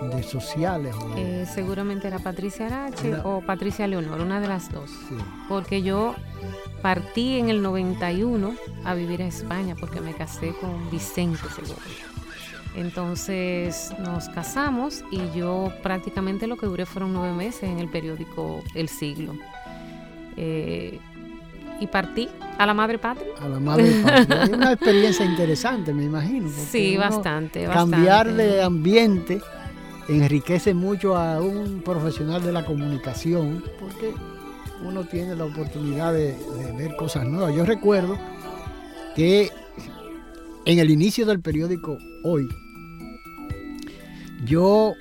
[0.03, 0.95] de sociales.
[1.17, 4.91] Eh, seguramente era Patricia Arache o Patricia Leonor, una de las dos.
[5.49, 6.15] Porque yo
[6.83, 8.55] partí en el 91
[8.85, 12.07] a vivir a España porque me casé con Vicente Segovia.
[12.77, 18.63] Entonces nos casamos y yo prácticamente lo que duré fueron nueve meses en el periódico
[18.75, 19.35] El Siglo.
[20.37, 21.01] Eh,
[21.81, 22.29] y partí
[22.59, 23.29] a la madre patria.
[23.41, 24.43] A la madre patria.
[24.45, 26.51] es una experiencia interesante, me imagino.
[26.71, 29.41] Sí, bastante, Cambiar de ambiente
[30.09, 34.15] enriquece mucho a un profesional de la comunicación porque
[34.83, 36.37] uno tiene la oportunidad de,
[36.77, 37.55] ver cosas nuevas.
[37.55, 38.19] Yo recuerdo
[39.15, 39.51] que
[40.65, 42.49] en el inicio del periódico Hoy,
[44.45, 44.95] yo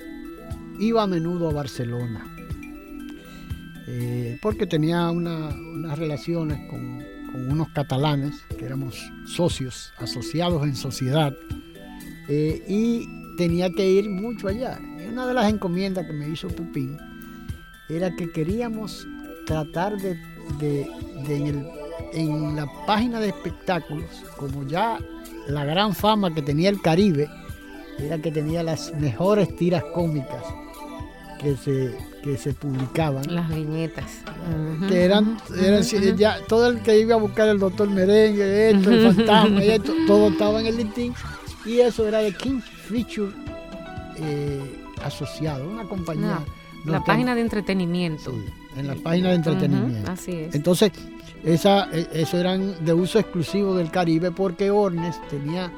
[0.78, 2.24] iba a menudo a Barcelona
[3.88, 7.02] eh, porque tenía unas relaciones con,
[7.48, 11.34] unos catalanes que éramos socios, asociados en sociedad,
[12.28, 14.80] eh, y tenía que ir mucho allá.
[15.16, 16.98] Una de las encomiendas que me hizo Pupín
[17.88, 19.08] era que queríamos
[19.46, 20.86] tratar de,
[22.12, 24.98] en la página de espectáculos, como ya
[25.48, 27.30] la gran fama que tenía el Caribe,
[27.98, 30.44] era que tenía las mejores tiras cómicas
[31.40, 33.34] que se, que se publicaban.
[33.34, 34.20] Las viñetas.
[34.86, 35.38] Que eran,
[36.18, 40.28] ya, todo el que iba a buscar el doctor Merengue, esto, el fantasma, esto, todo
[40.28, 41.14] estaba en el listín.
[41.64, 43.32] Y eso era de King Feature
[44.18, 46.40] eh, asociado, una compañía.
[46.84, 48.32] la página de entretenimiento.
[48.76, 50.10] en la página de entretenimiento.
[50.10, 50.54] así es.
[50.54, 50.92] Entonces,
[51.44, 55.72] esa, e, eso eran de uso exclusivo del Caribe porque Ornes tenía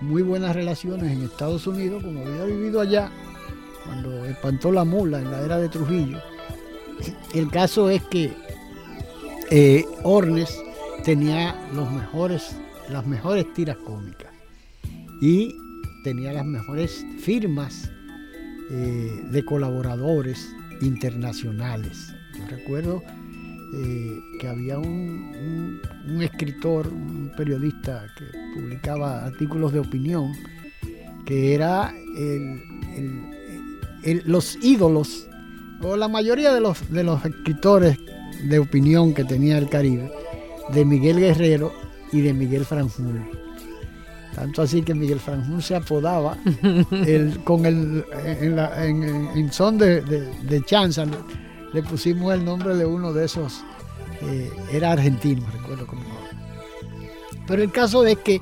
[0.00, 3.10] muy buenas relaciones en Estados Unidos, como había vivido allá
[3.84, 6.18] cuando espantó la mula en la era de Trujillo.
[7.34, 8.32] El caso es que
[9.50, 10.60] eh, Ornes
[11.04, 12.56] tenía los mejores,
[12.90, 14.32] las mejores tiras cómicas
[15.20, 15.54] y
[16.04, 17.90] tenía las mejores firmas
[18.70, 22.14] eh, de colaboradores internacionales.
[22.38, 23.02] Yo recuerdo
[23.74, 25.80] eh, que había un,
[26.20, 30.32] escritor, un periodista que publicaba artículos de opinión,
[31.24, 31.92] que era
[34.24, 35.28] los ídolos,
[35.82, 37.98] o la mayoría de los, de los escritores
[38.44, 40.10] de opinión que tenía el Caribe,
[40.72, 41.72] de Miguel Guerrero
[42.12, 43.47] y de Miguel Franjul.
[44.38, 46.36] Tanto así que Miguel Franjul se apodaba
[47.44, 51.04] con el, en, son de, de chanza
[51.72, 53.62] le pusimos el nombre de uno de esos,
[54.22, 56.02] eh, era argentino, recuerdo cómo.
[57.46, 58.40] Pero el caso es que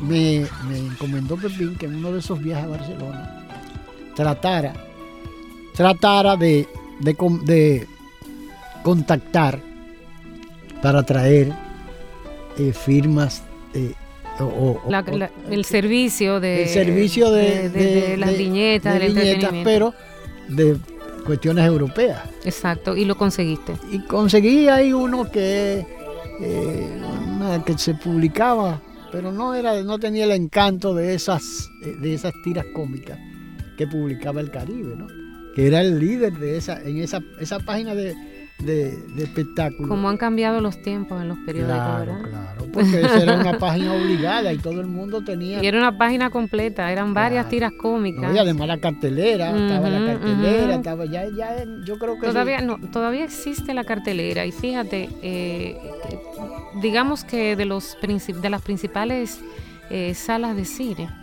[0.00, 3.48] me, encomendó Pepín que en uno de esos viajes a Barcelona
[4.14, 4.74] tratara,
[5.74, 6.68] tratara de,
[7.00, 7.86] de,
[8.82, 9.60] contactar
[10.82, 11.52] para traer
[12.58, 13.42] eh, firmas
[13.74, 13.94] eh,
[15.50, 19.00] el servicio de, el servicio de, las viñetas,
[19.64, 19.94] pero
[20.48, 20.76] de
[21.24, 22.22] cuestiones europeas.
[22.44, 23.74] Exacto, y lo conseguiste.
[23.90, 25.86] Y conseguí ahí uno que,
[26.40, 26.98] eh,
[27.64, 31.68] que se publicaba, pero no, era, no tenía el encanto de esas,
[32.00, 33.18] de esas tiras cómicas
[33.76, 35.06] que publicaba el Caribe, ¿no?
[35.54, 38.14] que era el líder de esa, en esa, esa página de,
[38.64, 39.88] de, espectáculos.
[39.88, 43.92] Como han cambiado los tiempos en los periódicos, claro, Claro, porque esa era una página
[43.94, 45.62] obligada y todo el mundo tenía.
[45.62, 48.34] Y era una página completa, eran varias tiras cómicas.
[48.34, 52.26] y además la cartelera, estaba la cartelera, estaba ya, ya, yo creo que.
[52.26, 55.76] Todavía, no, todavía existe la cartelera y fíjate, eh,
[56.80, 59.40] digamos que de, los de las principales
[59.90, 61.21] eh, salas de cine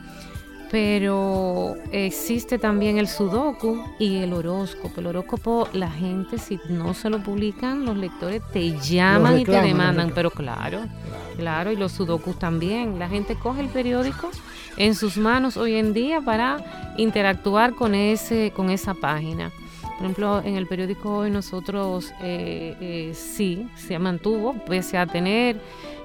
[0.72, 5.00] pero existe también el sudoku y el horóscopo.
[5.00, 9.60] El horóscopo, la gente, si no se lo publican, los lectores te llaman y te
[9.62, 10.82] demandan, pero claro,
[11.38, 13.00] claro, y los sudokus también.
[13.00, 14.30] La gente coge el periódico
[14.78, 19.52] en sus manos hoy en día para interactuar con, ese, con esa página.
[19.82, 25.60] Por ejemplo, en el periódico hoy nosotros eh, eh, sí, se mantuvo, pese a tener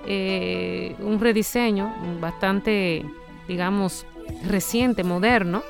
[0.07, 3.05] eh, un rediseño bastante,
[3.46, 4.05] digamos,
[4.46, 5.62] reciente, moderno,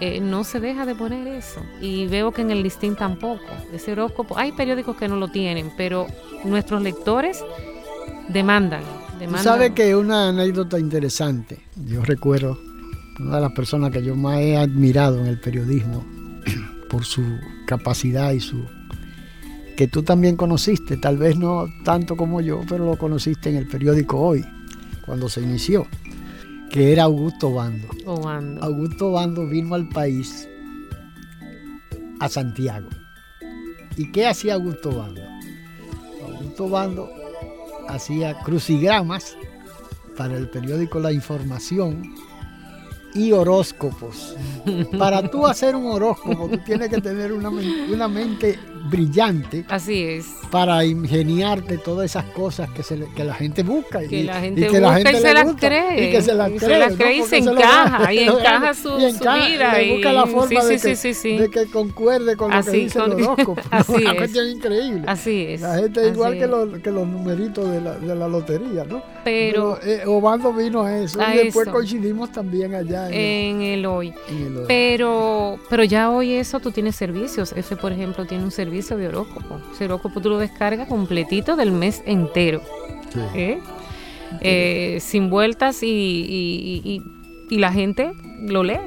[0.00, 1.60] eh, no se deja de poner eso.
[1.80, 3.44] Y veo que en el listín tampoco.
[3.72, 6.06] Ese horóscopo, hay periódicos que no lo tienen, pero
[6.44, 7.44] nuestros lectores
[8.28, 8.82] demandan.
[9.18, 9.44] demandan.
[9.44, 11.60] ¿Sabe que una anécdota interesante?
[11.86, 12.58] Yo recuerdo
[13.20, 16.04] una de las personas que yo más he admirado en el periodismo
[16.90, 17.22] por su
[17.66, 18.64] capacidad y su
[19.76, 23.66] que tú también conociste, tal vez no tanto como yo, pero lo conociste en el
[23.66, 24.44] periódico Hoy,
[25.04, 25.88] cuando se inició
[26.74, 27.86] que era Augusto Bando.
[28.60, 30.48] Augusto Bando vino al país,
[32.18, 32.88] a Santiago.
[33.96, 35.22] ¿Y qué hacía Augusto Bando?
[36.26, 37.08] Augusto Bando
[37.88, 39.36] hacía crucigramas
[40.16, 42.12] para el periódico La Información
[43.14, 44.34] y horóscopos.
[44.98, 49.64] Para tú hacer un horóscopo, tú tienes que tener una, una mente brillante.
[49.68, 50.26] Así es.
[50.50, 54.00] Para ingeniarte todas esas cosas que, se, que la gente busca.
[54.00, 56.08] Que y, la gente busca la gente y se las cree.
[56.08, 56.60] Y que se las cree.
[56.60, 58.12] Se las cree y se encaja.
[58.14, 59.82] Y encaja su, y encaja, su vida.
[59.82, 63.12] Y busca la forma sí, de, que, de, que, concuerde con lo que dice el
[63.12, 63.60] horóscopo.
[63.70, 64.14] Así es.
[64.14, 65.02] cuestión increíble.
[65.06, 65.60] Así es.
[65.62, 69.02] La gente es igual que los, que los numeritos de la, de la lotería, ¿no?
[69.24, 69.54] Pero.
[69.54, 71.20] Pero eh, Obando vino a eso.
[71.20, 71.74] A y después eso.
[71.74, 74.14] coincidimos también allá en, En el hoy.
[74.28, 74.68] en el horóscopo.
[74.68, 77.52] Pero, pero ya hoy eso tú tienes servicios.
[77.56, 79.60] F, por ejemplo, tiene un servicio de horóscopo.
[79.72, 82.60] Ese horóscopo tú lo descargas completito del mes entero.
[83.12, 83.20] Sí.
[83.34, 83.58] ¿eh?
[84.40, 87.02] Eh, sin vueltas y, y- y-
[87.54, 88.78] y la gente lo lee.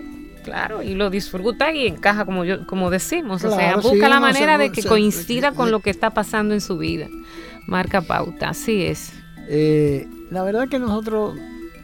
[0.43, 3.43] Claro, y lo disfruta y encaja como yo, como decimos.
[3.43, 6.11] o sea, sí, busca la se- manera de que se- coincida con lo que está
[6.11, 7.07] pasando en su vida.
[7.65, 9.11] Marca pauta, así es.
[9.49, 11.37] Eh, la verdad que nosotros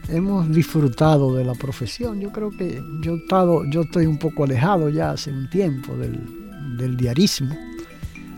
[0.08, 2.20] hemos disfrutado de la profesión.
[2.20, 5.94] Yo creo que yo he estado, yo estoy un poco alejado ya hace un tiempo
[5.96, 6.18] del,
[6.78, 7.54] del diarismo.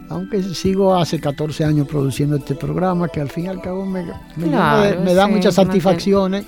[0.09, 4.05] Aunque sigo hace 14 años produciendo este programa que al fin y al cabo me,
[4.37, 6.47] me Claro, da sí, muchas satisfacciones.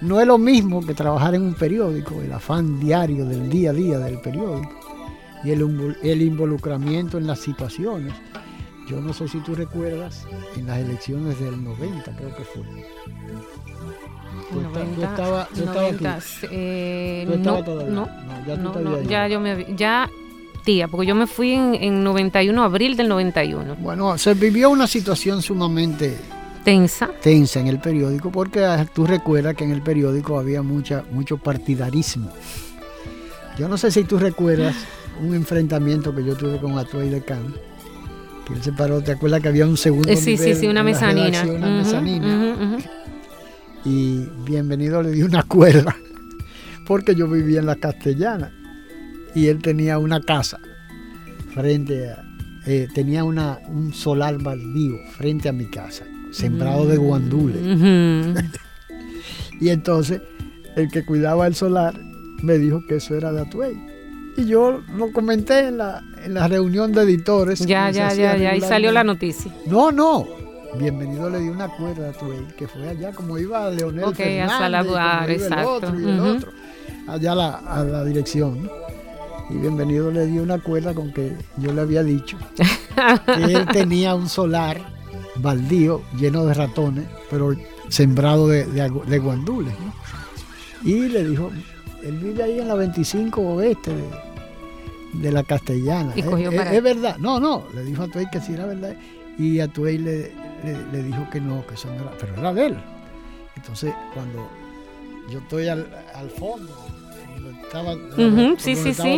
[0.00, 3.72] No es lo mismo que trabajar en un periódico, el afán diario del día a
[3.72, 4.70] día del periódico
[5.44, 8.12] y el, el involucramiento en las situaciones.
[8.88, 10.26] Yo no sé si tú recuerdas
[10.56, 12.62] en las elecciones del 90, creo que fue.
[14.50, 16.04] Tú, esta- tú 90, estabas tú estabas aquí.
[16.04, 16.20] 90,
[16.50, 18.06] eh, Tú estabas no, no,
[18.46, 20.08] ya tú no, ya yo me ya
[20.58, 23.76] tía, porque yo me fui en, en 91, abril del 91.
[23.76, 26.16] Bueno, se vivió una situación sumamente
[26.64, 27.10] Tensa.
[27.22, 31.38] tensa en el periódico porque ah, tú recuerdas que en el periódico había mucha, mucho
[31.38, 32.30] partidarismo.
[33.58, 34.76] Yo no sé si tú recuerdas
[35.20, 37.54] un enfrentamiento que yo tuve con Atuay de Can,
[38.46, 40.66] que él se paró, ¿te acuerdas que había un segundo Eh, sí, sí, nivel sí,
[40.66, 41.44] una mezanina.
[43.84, 45.96] y bienvenido le di una cuerda
[46.86, 48.52] porque yo vivía en la castellana
[49.38, 50.58] y él tenía una casa
[51.54, 52.24] frente a
[52.66, 57.62] eh, tenía una, un solar baldío frente a mi casa sembrado de guandules
[59.60, 60.20] y entonces
[60.76, 61.94] el que cuidaba el solar
[62.42, 63.76] me dijo que eso era de Atuey
[64.36, 68.54] y yo lo comenté en la, en la reunión de editores Ya, ya, ya, ya.
[68.54, 69.52] Y salió la noticia.
[69.66, 70.28] No, no.
[70.78, 74.22] Bienvenido le di una cuerda a Tuey, que fue allá como iba Leonel Ok, a
[74.22, 75.58] Fernández, como iba exacto.
[75.58, 76.52] el otro y el otro,
[77.08, 78.62] allá a la, a la dirección.
[78.62, 78.87] ¿no?
[79.50, 82.36] Y bienvenido le di una cuerda con que yo le había dicho
[83.26, 84.78] que él tenía un solar
[85.36, 87.54] baldío lleno de ratones, pero
[87.88, 89.72] sembrado de, de agu- de guandules.
[89.80, 89.92] ¿no?
[90.88, 91.50] Y le dijo,
[92.02, 94.04] él vive ahí en la 25 oeste de,
[95.14, 96.12] de la castellana.
[96.14, 97.16] Y ¿Es- cogió es, para- es verdad.
[97.18, 98.94] No, no, le dijo a Tuey que sí era verdad.
[99.38, 100.32] Y a Tuey le,
[100.64, 102.76] le- le dijo que no, que eso no era, pero era de él.
[103.56, 104.46] Entonces, cuando
[105.30, 106.70] yo estoy al, al fondo,
[107.48, 109.08] donde estaba, por Sí, donde sí, estaba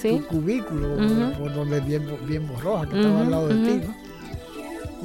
[0.00, 0.18] sí.
[0.18, 0.96] tu- cubículo,
[1.38, 3.94] por donde bien, bien borroja, que estaba al lado de ti, ¿no?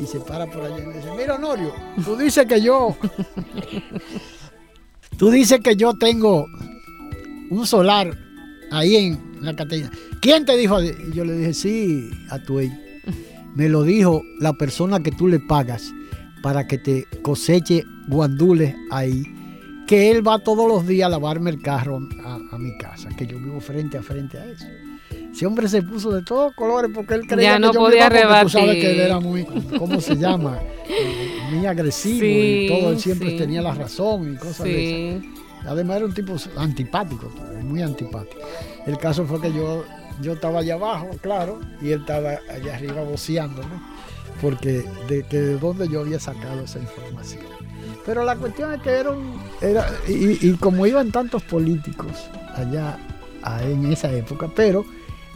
[0.02, 1.74] Y se para por allá y me dice, mira Honorio,
[2.06, 2.96] tú dices que yo,
[5.18, 6.46] tú dices que yo tengo
[7.50, 8.18] un solar
[8.72, 9.92] ahí en la Castellana.
[10.22, 10.82] ¿Quién te dijo?
[10.82, 12.60] Y yo le dije, sí, a tu
[13.56, 15.92] Me lo dijo la persona que tú le pagas
[16.42, 19.24] para que te coseche guandules ahí,
[19.90, 23.26] que él va todos los días a lavarme el carro a, a mi casa, que
[23.26, 24.68] yo vivo frente a frente a eso.
[25.34, 28.22] Ese hombre se puso de todos colores porque él creía Ya que yo me podía
[28.22, 29.46] iba tú sabes que él era muy,
[29.80, 30.60] ¿cómo se llama?
[30.92, 33.38] Eh, muy agresivo y todo, él siempre sí.
[33.38, 35.26] tenía la razón y cosas de esas.
[35.68, 37.32] Además era un tipo antipático,
[37.64, 38.42] muy antipático.
[38.88, 39.86] El caso fue que yo,
[40.20, 43.80] yo estaba allá abajo, claro, y él estaba allá arriba voceándome,
[44.42, 47.59] porque de, que de dónde yo había sacado esa información.
[48.06, 49.40] Pero la cuestión es que era un...
[49.62, 52.12] Era, y, y como iban tantos políticos
[52.56, 52.98] allá
[53.44, 54.86] a- en esa época, pero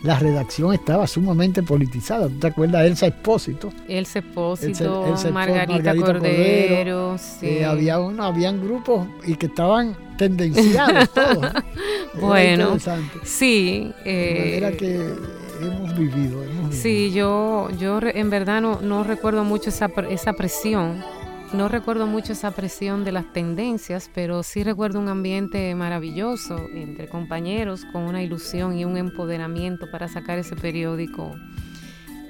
[0.01, 2.27] la redacción estaba sumamente politizada.
[2.27, 7.47] ¿Tú te acuerdas de Elsa Espósito, Elsa- Elsa Espó- Margarita, Margarita Cordero, Cordero, sí.
[7.47, 11.51] Eh, había uno, habían grupos y que estaban tendenciados todos.
[12.19, 12.77] Bueno.
[13.23, 13.91] Sí.
[14.03, 14.95] De eh, manera que
[15.61, 16.43] hemos vivido.
[16.43, 16.71] hemos vivido.
[16.71, 21.01] Sí, yo, yo en verdad no, no recuerdo mucho esa, esa presión,
[21.53, 27.07] no recuerdo mucho esa presión de las tendencias, pero sí recuerdo un ambiente maravilloso entre
[27.07, 31.35] compañeros con una ilusión y un empoderamiento para sacar ese periódico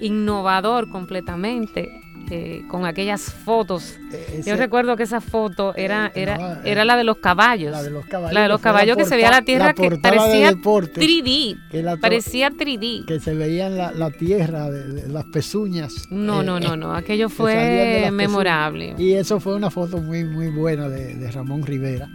[0.01, 2.01] innovador completamente,
[2.31, 3.97] eh, con aquellas fotos.
[4.11, 7.03] Eh, ese- Yo recuerdo que esa foto era, eh, era, no, eh, era la de
[7.03, 7.71] los caballos.
[7.71, 8.33] la de los caballos.
[8.33, 11.57] La de los que caballos que se veía la tierra que de parecía deportes, 3D,
[11.69, 13.05] que, la parecía 3D.
[13.05, 15.93] que se veían la, la tierra, de, de las pezuñas.
[16.09, 16.93] No, eh, no, no, no.
[16.95, 18.11] Aquello fue pezuñas.
[18.13, 18.95] memorable.
[18.97, 22.07] Y eso fue una foto muy, muy buena de, de Ramón Rivera.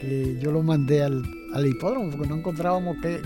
[0.00, 1.22] que yo lo mandé al,
[1.52, 3.20] al hipódromo porque no encontrábamos que,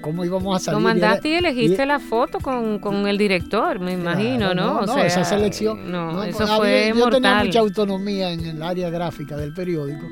[0.00, 0.80] cómo íbamos a salir.
[0.80, 4.82] Lo mandaste y, elegiste la foto con, el director, me imagino, ¿no?
[4.82, 5.90] No, esa selección.
[5.90, 10.06] No, eso fue Yo tenía mucha autonomía en el área gráfica del periódico.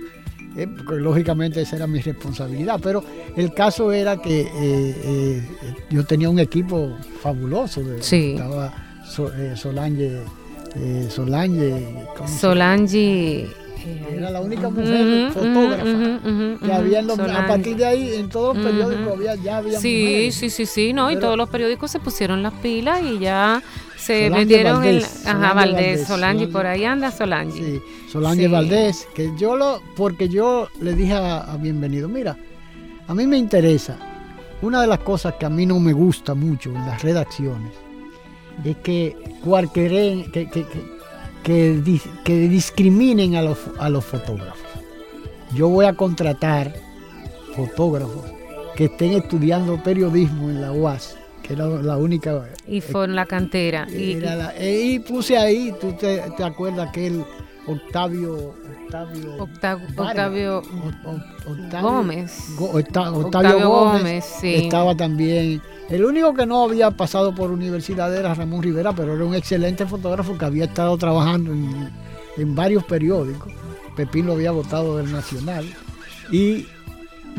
[0.56, 3.02] Eh, porque lógicamente esa era mi responsabilidad, pero
[3.36, 5.42] el caso era que eh, eh,
[5.90, 8.36] yo tenía un equipo fabuloso, de, sí.
[8.36, 8.72] estaba
[9.04, 10.22] Solange,
[11.10, 12.06] Solange,
[12.38, 13.48] Solange
[14.12, 15.84] era la única mujer fotógrafa
[16.64, 20.30] que había en a partir de ahí en todos los periódicos había, ya había sí,
[20.32, 23.62] Sí, sí, sí, no, y todos los periódicos se pusieron las pilas y ya
[23.96, 27.58] se metieron en ajá, Valdés, Solange, por ahí anda Solange.
[27.58, 27.80] Sí,
[28.10, 32.36] Solange Valdés, que yo lo porque yo le dije a, Bienvenido, mira,
[33.06, 33.98] a mí me interesa
[34.62, 37.72] una de las cosas que a mí no me gusta mucho en las redacciones
[38.64, 40.93] es que cualquier que, que, que,
[41.52, 44.58] discriminen a los, a los fotógrafos.
[45.54, 46.74] Yo voy a contratar
[47.54, 48.24] fotógrafos
[48.76, 52.48] que estén estudiando periodismo en la UAS, que era la única...
[52.66, 53.86] Y fue en la cantera.
[53.88, 54.18] Y,
[54.60, 57.24] y, puse ahí, tú te, te acuerdas que el
[57.66, 58.54] Octavio...
[58.84, 59.36] Octavio,
[59.96, 60.62] Octavio,
[61.80, 62.48] Gómez.
[62.58, 65.60] Octavio, Gómez, estaba también
[65.90, 69.84] el único que no había pasado por universidad era Ramón Rivera, pero era un excelente
[69.84, 73.52] fotógrafo que había estado trabajando en, varios periódicos.
[73.94, 75.66] Pepín lo había votado del Nacional.
[76.32, 76.66] Y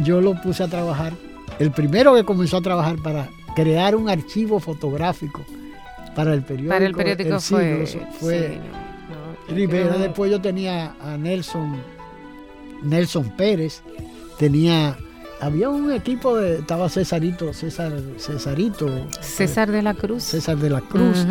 [0.04, 1.14] yo lo puse a trabajar.
[1.58, 5.43] El primero que comenzó a trabajar para crear un archivo fotográfico
[6.16, 6.74] para el periódico.
[6.74, 7.86] Para el periódico fue,
[8.20, 8.60] fue
[9.50, 9.98] Rivera.
[9.98, 11.78] Después yo tenía a Nelson,
[12.84, 13.82] Nelson Pérez,
[14.38, 14.98] tenía
[15.39, 18.89] había un equipo de estaba Cesarito, César, Cesarito.
[19.22, 20.24] César de la Cruz.
[20.24, 21.26] César de la Cruz.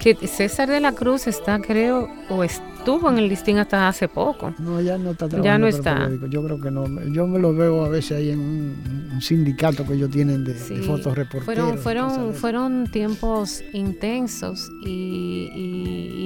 [0.00, 4.54] Que César de la Cruz está, creo, o estuvo en el listín hasta hace poco.
[4.58, 5.44] No, ya no está trabajando.
[5.44, 6.08] Ya no está.
[6.28, 6.86] Yo creo que no.
[7.06, 11.16] Yo me lo veo a veces ahí en un, sindicato que ellos tienen de, fotos
[11.16, 11.44] reporteros.
[11.44, 15.50] Fueron, fueron, fueron tiempos intensos y,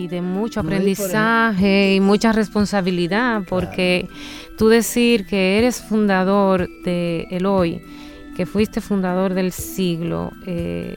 [0.09, 4.09] de mucho aprendizaje y mucha responsabilidad, porque
[4.57, 7.83] tú decir que eres fundador de El Hoy,
[8.37, 10.97] que fuiste fundador del siglo, eh,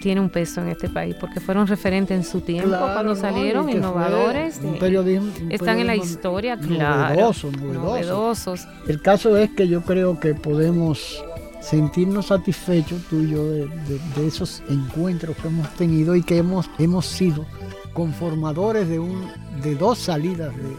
[0.00, 4.58] tiene un peso en este país, porque fueron referentes en su tiempo cuando salieron, innovadores.
[4.62, 7.32] Un periodismo, están en la historia, claro.
[7.60, 11.22] Novedosos, El caso es que yo creo que podemos
[11.60, 17.06] sentirnos satisfechos tú y yo de, esos encuentros que hemos tenido y que hemos, hemos
[17.06, 17.46] sido
[17.92, 19.30] conformadores de, un,
[19.62, 20.76] de dos salidas de,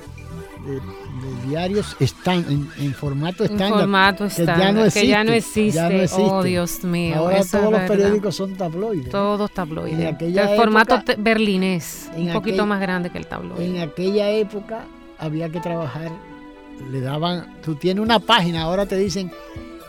[1.48, 2.46] diarios están
[2.78, 3.80] en, formato estándar.
[3.80, 6.22] formato que, ya no existe, que ya no existe.
[6.22, 7.16] Oh, Dios mío.
[7.16, 9.10] Ahora todos los periódicos son tabloides.
[9.10, 10.16] Todos tabloides.
[10.22, 13.66] el formato berlinés, un poquito más grande que el tabloide.
[13.66, 14.86] En aquella época
[15.18, 16.12] había que trabajar,
[16.92, 19.32] le daban, tú tienes una página, ahora te dicen,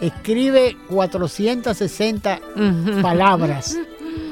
[0.03, 2.41] escribe 460
[3.01, 3.79] palabras,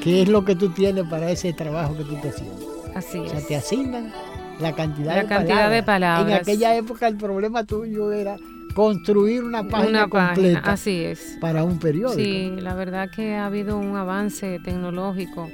[0.03, 2.71] que es lo que tú tienes para ese trabajo que tú estás haciendo.
[2.93, 4.11] Así o sea, te asignan
[4.59, 5.71] la cantidad, de, cantidad palabras.
[5.71, 6.27] de palabras.
[6.27, 8.35] En aquella época el problema tuyo era
[8.73, 11.37] construir una página completa así es.
[11.39, 12.19] para un periódico.
[12.19, 15.49] Sí, la verdad que ha habido un avance tecnológico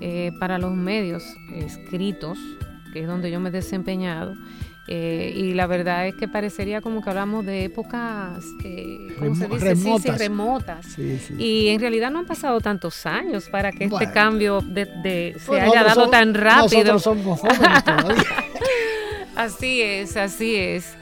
[0.00, 1.22] eh, para los medios
[1.54, 2.36] escritos,
[2.92, 4.34] que es donde yo me he desempeñado.
[4.88, 9.46] Eh, y la verdad es que parecería como que hablamos de épocas, eh, ¿cómo se
[9.46, 9.64] dice?
[9.64, 10.18] Remotas.
[10.18, 10.98] remotas.
[11.38, 15.62] Y en realidad no han pasado tantos años para que este cambio de, se pues
[15.62, 16.94] haya dado tan rápido.
[16.94, 18.24] Nosotros somos jóvenes todavía.
[19.36, 20.96] así es, así es.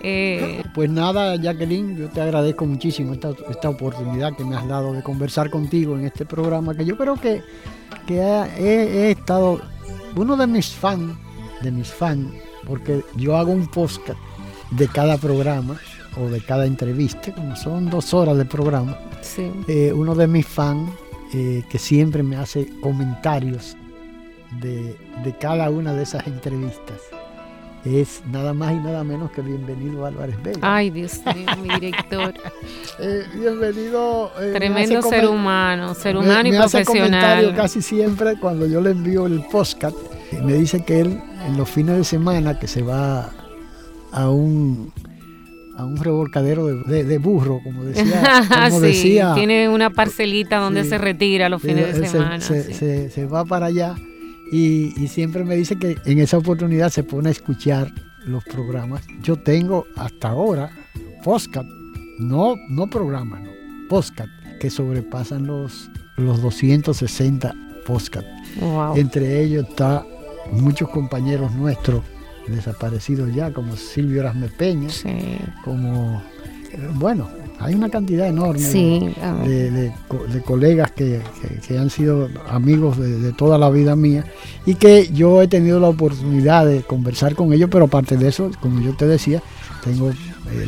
[0.00, 4.92] Eh, pues nada, Jacqueline, yo te agradezco muchísimo esta, esta, oportunidad que me has dado
[4.92, 7.42] de conversar contigo en este programa, que yo creo que,
[8.06, 9.60] que he, he estado,
[10.14, 11.16] uno de mis fans,
[11.62, 12.30] de mis fans,
[12.66, 14.18] porque yo hago un podcast
[14.70, 15.76] de cada programa
[16.16, 18.98] o de cada entrevista, como son dos horas de programa.
[19.68, 20.90] Eh, uno de mis fans
[21.34, 23.76] eh, que siempre me hace comentarios
[24.60, 24.96] de,
[25.40, 27.00] cada una de esas entrevistas
[27.84, 30.58] es nada más y nada menos que bienvenido Álvarez Vega.
[30.62, 32.34] Ay, Dios mío, mi director.
[32.98, 34.32] Eh, bienvenido.
[34.54, 39.26] Tremendo ser humano, ser humano y me Hace comentario casi siempre cuando yo le envío
[39.26, 39.94] el podcast.
[40.42, 43.30] Me dice que él en los fines de semana que se va
[44.12, 44.92] a un
[45.76, 48.42] a un revolcadero de, burro, como decía.
[48.70, 52.40] Como decía tiene una parcelita donde se retira los fines de semana.
[52.40, 53.94] Se, va para allá
[54.50, 57.92] y, siempre me dice que en esa oportunidad se pone a escuchar
[58.24, 59.02] los programas.
[59.22, 60.70] Yo tengo hasta ahora
[61.22, 61.68] podcast,
[62.18, 63.50] no, no programas, no,
[63.88, 67.54] podcast, que sobrepasan los, los 260
[67.86, 68.26] podcast.
[68.96, 70.06] Entre ellos está
[70.52, 72.02] muchos compañeros nuestros
[72.46, 74.88] desaparecidos ya, como Silvio Erasme Peña,
[75.64, 76.22] como,
[76.72, 77.28] eh, bueno,
[77.58, 79.92] hay una cantidad enorme de,
[80.44, 81.20] colegas que,
[81.70, 84.24] han sido amigos de, toda la vida mía
[84.64, 88.50] y que yo he tenido la oportunidad de conversar con ellos, pero aparte de eso,
[88.60, 89.42] como yo te decía,
[89.82, 90.14] tengo eh,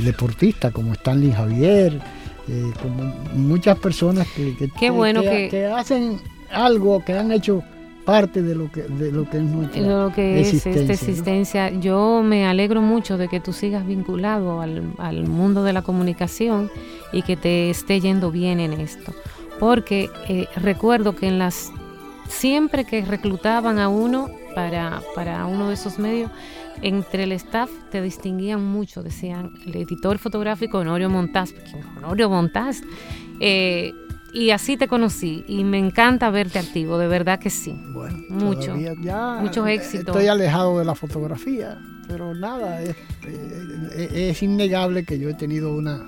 [0.03, 2.01] deportistas como Stanley Javier,
[2.49, 6.21] eh, como muchas personas que, que hacen
[6.51, 7.63] algo, que han hecho
[8.09, 11.69] parte de lo que de lo que es nuestra lo que es esta existencia.
[11.69, 16.71] Yo me alegro mucho de que tú sigas vinculado al, mundo de la comunicación
[17.13, 19.13] y que te esté yendo bien en esto,
[19.61, 21.71] porque eh, recuerdo que en las
[22.29, 26.31] siempre que reclutaban a uno para, para uno de esos medios,
[26.81, 31.53] entre el staff te distinguían mucho, decían el editor fotográfico Honorio Montaz,
[31.99, 32.81] Honorio Montaz
[33.41, 33.93] eh,
[34.33, 37.75] y así te conocí y me encanta verte activo, de verdad que sí.
[37.93, 38.77] Bueno, mucho.
[39.01, 40.15] Ya muchos éxitos.
[40.15, 42.95] Estoy alejado de la fotografía, pero nada, es,
[43.95, 46.05] eh, innegable que yo he tenido una,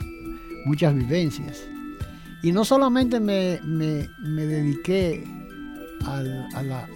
[0.65, 1.67] muchas vivencias.
[2.43, 3.61] Y no solamente me,
[4.19, 5.25] dediqué
[6.07, 6.23] a
[6.63, 6.89] la,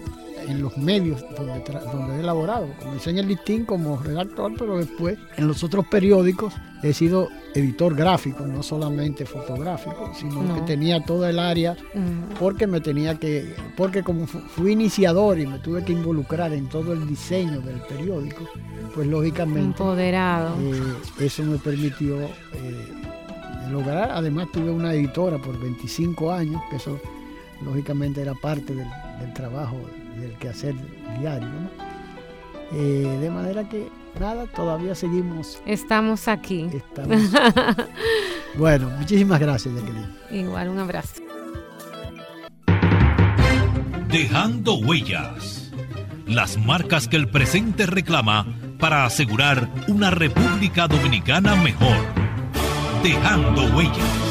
[0.47, 2.67] en los medios donde, donde he elaborado.
[2.79, 6.53] Comencé en el listín como redactor, pero después en los otros periódicos
[6.83, 12.35] he sido editor gráfico, no solamente fotográfico, sino que tenía toda el área mm.
[12.39, 16.93] porque me tenía que, porque como fui iniciador y me tuve que involucrar en todo
[16.93, 18.47] el diseño del periódico,
[18.93, 20.55] pues lógicamente empoderado.
[20.59, 22.29] Eh, eso me permitió eh,
[23.71, 26.99] lograr, además tuve una editora por 25 años, que eso
[27.63, 28.87] lógicamente era parte del,
[29.21, 29.77] del trabajo
[30.19, 30.75] del quehacer
[31.19, 31.49] diario.
[32.73, 33.87] Eh, de manera que
[34.19, 35.61] nada, todavía seguimos.
[35.65, 36.69] Estamos aquí.
[38.57, 40.15] bueno, muchísimas gracias, Jacqueline.
[40.31, 41.21] Igual, un abrazo.
[44.07, 45.71] Dejando huellas.
[46.25, 48.47] Las marcas que el presente reclama
[48.79, 51.97] para asegurar una República Dominicana mejor.
[53.03, 54.25] Dejando huellas.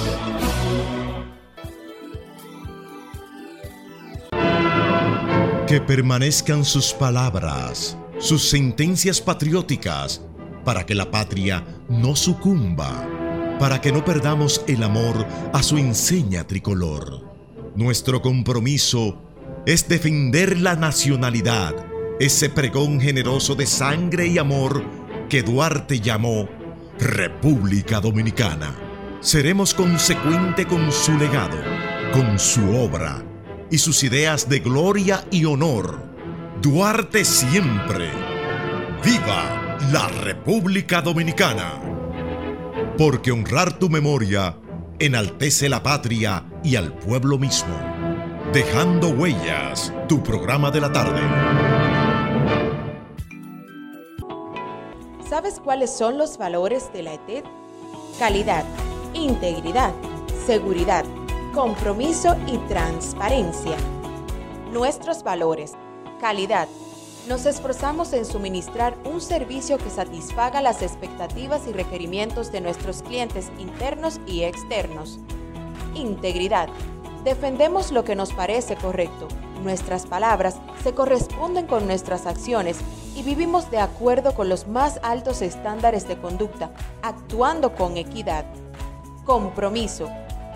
[5.66, 10.22] Que permanezcan sus palabras, sus sentencias patrióticas,
[10.64, 13.06] para que la patria no sucumba,
[13.58, 17.22] para que no perdamos el amor a su enseña tricolor.
[17.76, 19.22] Nuestro compromiso
[19.66, 21.74] es defender la nacionalidad,
[22.18, 24.82] ese pregón generoso de sangre y amor
[25.28, 26.48] que Duarte llamó
[26.98, 28.74] República Dominicana.
[29.20, 31.58] Seremos consecuente con su legado,
[32.14, 33.22] con su obra
[33.70, 36.13] y sus ideas de gloria y honor.
[36.60, 38.10] Duarte siempre.
[39.04, 41.80] ¡Viva la República Dominicana!
[42.96, 44.56] Porque honrar tu memoria
[44.98, 47.74] enaltece la patria y al pueblo mismo.
[48.52, 51.20] Dejando huellas, tu programa de la tarde.
[55.28, 57.44] ¿Sabes cuáles son los valores de la ETED?
[58.18, 58.64] Calidad,
[59.14, 59.92] integridad,
[60.46, 61.04] seguridad
[61.54, 63.76] compromiso y transparencia.
[64.72, 65.72] Nuestros valores,
[66.20, 66.68] calidad.
[67.28, 73.50] Nos esforzamos en suministrar un servicio que satisfaga las expectativas y requerimientos de nuestros clientes
[73.58, 75.18] internos y externos.
[75.94, 76.68] Integridad.
[77.24, 79.28] Defendemos lo que nos parece correcto.
[79.62, 82.78] Nuestras palabras se corresponden con nuestras acciones
[83.16, 88.44] y vivimos de acuerdo con los más altos estándares de conducta, actuando con equidad.
[89.24, 90.10] Compromiso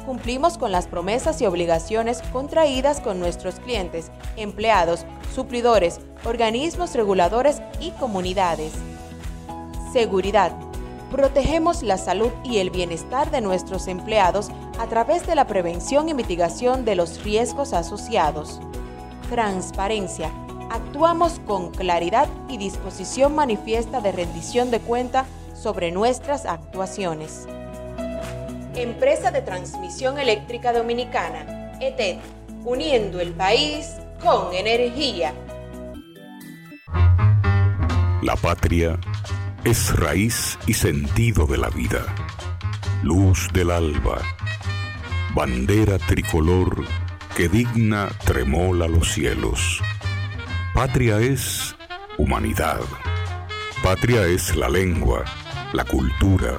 [0.08, 5.04] cumplimos con las promesas y obligaciones contraídas con nuestros clientes, empleados,
[5.34, 8.72] suplidores, organismos reguladores y comunidades.
[9.92, 10.52] Seguridad.
[11.10, 14.48] Protegemos la salud y el bienestar de nuestros empleados
[14.78, 18.62] a través de la prevención y mitigación de los riesgos asociados.
[19.28, 20.32] Transparencia.
[20.70, 27.46] Actuamos con claridad y disposición manifiesta de rendición de cuenta sobre nuestras actuaciones.
[28.82, 32.18] Empresa de Transmisión Eléctrica Dominicana, ETED,
[32.64, 35.34] uniendo el país con energía.
[38.22, 38.96] La patria
[39.64, 42.06] es raíz y sentido de la vida,
[43.02, 44.20] luz del alba,
[45.34, 46.84] bandera tricolor
[47.36, 49.80] que digna tremola los cielos.
[50.72, 51.74] Patria es
[52.16, 52.82] humanidad.
[53.82, 55.24] Patria es la lengua,
[55.72, 56.58] la cultura,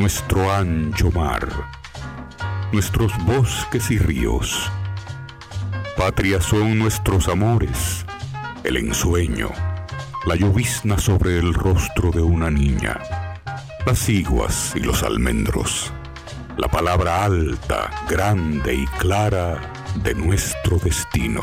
[0.00, 1.46] nuestro ancho mar.
[2.72, 4.72] nuestros bosques y ríos.
[5.94, 8.06] Patria son nuestros amores,
[8.64, 9.50] el ensueño,
[10.24, 12.98] la llovizna sobre el rostro de una niña,
[13.84, 15.92] las iguas y los almendros,
[16.56, 19.60] la palabra alta, grande y clara
[20.02, 21.42] de nuestro destino.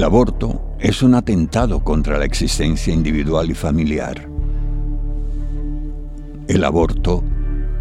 [0.00, 4.30] El aborto es un atentado contra la existencia individual y familiar.
[6.48, 7.22] El aborto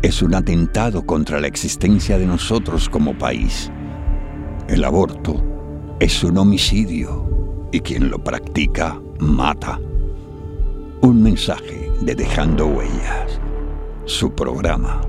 [0.01, 3.71] es un atentado contra la existencia de nosotros como país.
[4.67, 5.41] El aborto
[6.01, 9.79] es un homicidio y quien lo practica mata.
[11.01, 13.39] Un mensaje de Dejando Huellas,
[14.03, 15.08] su programa.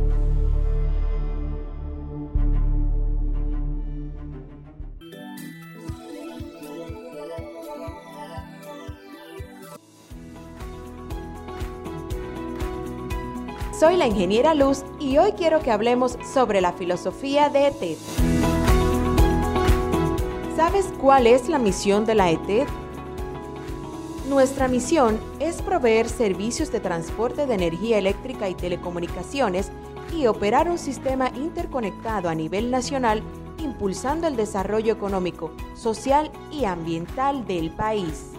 [13.80, 17.96] Soy la ingeniera Luz y hoy quiero que hablemos sobre la filosofía de ETED.
[20.54, 22.66] ¿Sabes cuál es la misión de la ETED?
[24.28, 29.72] Nuestra misión es proveer servicios de transporte de energía eléctrica y telecomunicaciones
[30.14, 33.22] y operar un sistema interconectado a nivel nacional
[33.56, 38.29] impulsando el desarrollo económico, social y ambiental del país.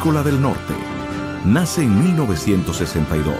[0.00, 0.72] Del Norte.
[1.44, 3.36] Nace en 1962.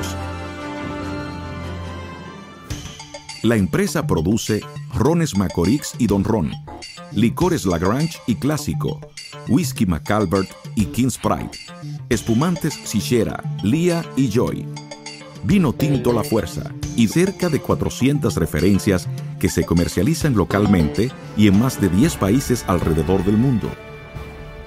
[3.42, 4.60] La empresa produce
[4.94, 6.52] rones Macorix y Don Ron,
[7.12, 9.00] licores Lagrange y Clásico,
[9.48, 11.50] whisky McAlbert y King's Pride,
[12.10, 14.66] espumantes Sichera, Lía y Joy,
[15.42, 19.08] vino tinto La Fuerza y cerca de 400 referencias
[19.40, 23.70] que se comercializan localmente y en más de 10 países alrededor del mundo.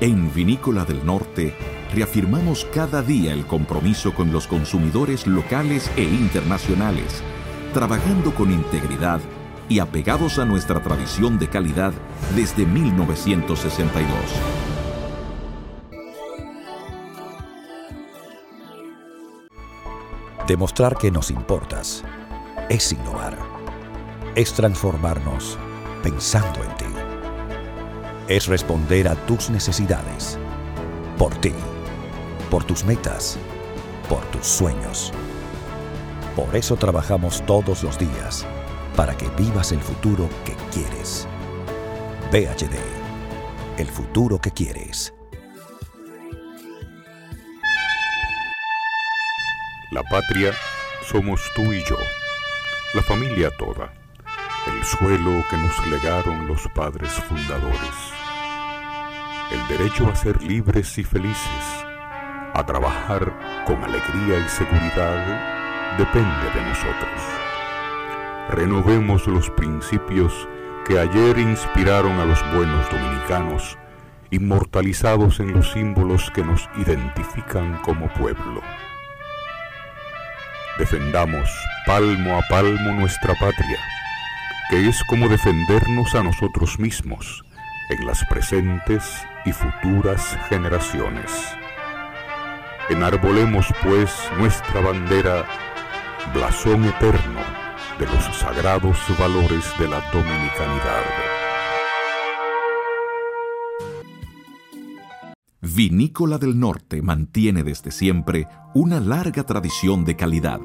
[0.04, 1.56] En Vinícola del Norte
[1.94, 7.24] reafirmamos cada día el compromiso con los consumidores locales e internacionales,
[7.74, 9.22] trabajando con integridad
[9.70, 11.94] y apegados a nuestra tradición de calidad
[12.36, 14.10] desde 1962.
[20.46, 22.04] Demostrar que nos importas
[22.68, 23.38] es innovar,
[24.36, 25.58] es transformarnos
[26.04, 27.03] pensando en ti
[28.36, 30.40] es responder a tus necesidades.
[31.20, 31.54] Por ti,
[32.50, 33.38] por tus metas,
[34.10, 35.14] por tus sueños.
[36.36, 38.44] Por eso trabajamos todos los días,
[38.96, 41.28] para que vivas el futuro que quieres.
[42.32, 42.76] VHD,
[43.78, 45.14] el futuro que quieres.
[49.92, 50.54] La patria
[51.06, 51.98] somos tú y yo,
[52.96, 53.94] la familia toda,
[54.66, 58.13] el suelo que nos legaron los padres fundadores
[59.54, 61.86] el derecho a ser libres y felices,
[62.54, 67.22] a trabajar con alegría y seguridad, depende de nosotros.
[68.50, 70.48] Renovemos los principios
[70.86, 73.78] que ayer inspiraron a los buenos dominicanos,
[74.32, 78.62] inmortalizados en los símbolos que nos identifican como pueblo.
[80.80, 81.50] Defendamos
[81.86, 83.78] palmo a palmo nuestra patria,
[84.72, 87.44] que es como defendernos a nosotros mismos
[87.90, 91.56] en las presentes y futuras generaciones.
[92.90, 95.46] Enarbolemos pues nuestra bandera,
[96.34, 97.42] blasón eterno
[98.00, 101.04] de los sagrados valores de la dominicanidad.
[105.76, 110.60] Vinícola del Norte mantiene desde siempre una larga tradición de calidad.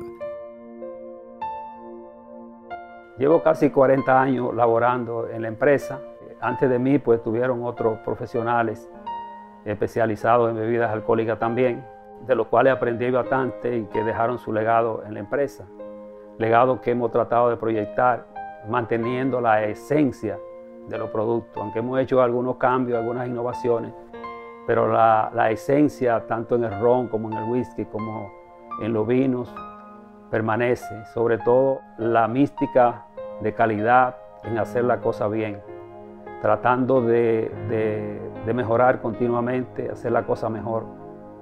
[3.18, 6.00] Llevo casi 40 años laborando en la empresa.
[6.40, 8.88] Antes de mí, pues tuvieron otros profesionales
[9.64, 11.84] especializados en bebidas alcohólicas también,
[12.26, 15.66] de los cuales aprendí bastante y que dejaron su legado en la empresa.
[16.38, 18.26] Legado que hemos tratado de proyectar,
[18.68, 20.38] manteniendo la esencia
[20.88, 23.92] de los productos, aunque hemos hecho algunos cambios, algunas innovaciones,
[24.66, 28.30] pero la, la esencia, tanto en el ron como en el whisky, como
[28.80, 29.52] en los vinos,
[30.30, 31.04] permanece.
[31.06, 33.06] Sobre todo la mística
[33.40, 35.60] de calidad en hacer la cosa bien,
[36.40, 40.86] tratando de, de, mejorar continuamente, hacer la cosa mejor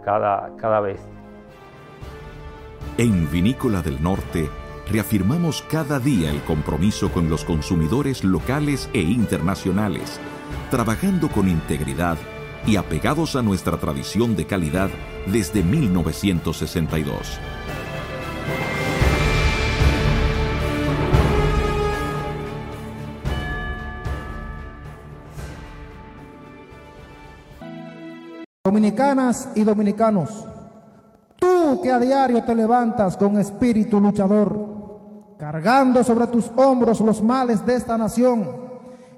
[0.04, 1.00] cada, cada vez.
[2.98, 4.48] En Vinícola del Norte
[4.90, 10.20] reafirmamos cada día el compromiso con los consumidores locales e internacionales,
[10.70, 12.16] trabajando con integridad
[12.66, 14.90] y apegados a nuestra tradición de calidad
[15.26, 17.38] desde 1962.
[28.66, 30.44] Dominicanas y dominicanos,
[31.36, 37.64] tú que a diario te levantas con espíritu luchador, cargando sobre tus hombros los males
[37.64, 38.44] de esta nación,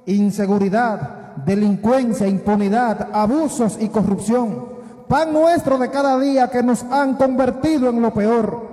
[0.04, 4.66] inseguridad, delincuencia, impunidad, abusos y corrupción,
[5.08, 8.68] pan nuestro de cada día que nos han convertido en lo peor.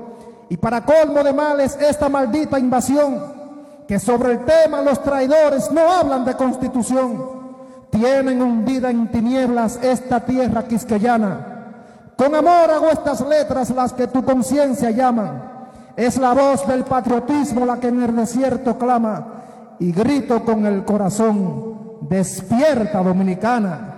[0.49, 3.23] Y para colmo de males esta maldita invasión,
[3.87, 7.34] que sobre el tema los traidores no hablan de constitución
[7.95, 11.55] tienen hundida en tinieblas esta tierra quisqueyana.
[12.17, 15.69] Con amor hago estas letras, las que tu conciencia llama.
[15.95, 19.27] Es la voz del patriotismo la que en el desierto clama
[19.79, 23.94] y grito con el corazón, despierta dominicana.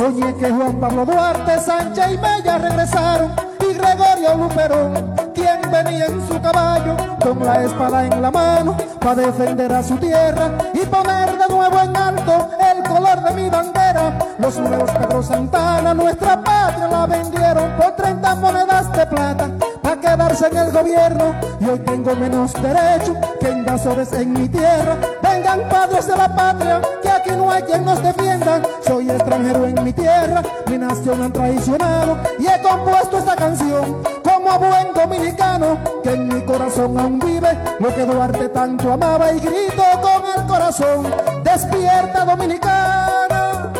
[0.00, 6.26] Soñé que Juan Pablo Duarte, Sánchez y Mella regresaron y Gregorio Luperón, quien venía en
[6.26, 11.36] su caballo con la espada en la mano para defender a su tierra y poner
[11.36, 14.18] de nuevo en alto el color de mi bandera.
[14.38, 19.50] Los nuevos Pedro Santana, nuestra patria la vendieron por 30 monedas de plata
[19.90, 24.96] para quedarse en el gobierno y hoy tengo menos derecho que invasores en mi tierra.
[25.20, 28.62] Vengan padres de la patria, que aquí no hay quien nos defienda.
[28.86, 34.58] Soy extranjero en mi tierra, mi nación han traicionado y he compuesto esta canción como
[34.60, 39.82] buen dominicano que en mi corazón aún vive lo que Duarte tanto amaba y grito
[40.00, 43.72] con el corazón, despierta dominicana.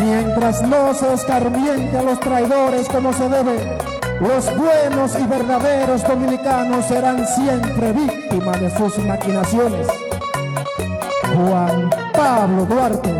[0.00, 3.87] Mientras no se escarmiente a los traidores como se debe,
[4.20, 9.86] los buenos y verdaderos dominicanos serán siempre víctimas de sus maquinaciones.
[11.34, 13.14] Juan Pablo Duarte.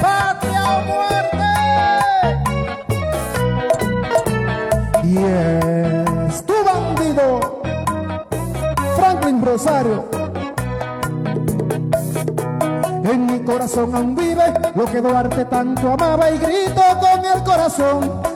[0.00, 1.46] ¡Patria o muerte!
[5.04, 7.62] Y es tu bandido,
[8.96, 10.04] Franklin Rosario.
[13.04, 18.27] En mi corazón aún vive lo que Duarte tanto amaba y grito con el corazón.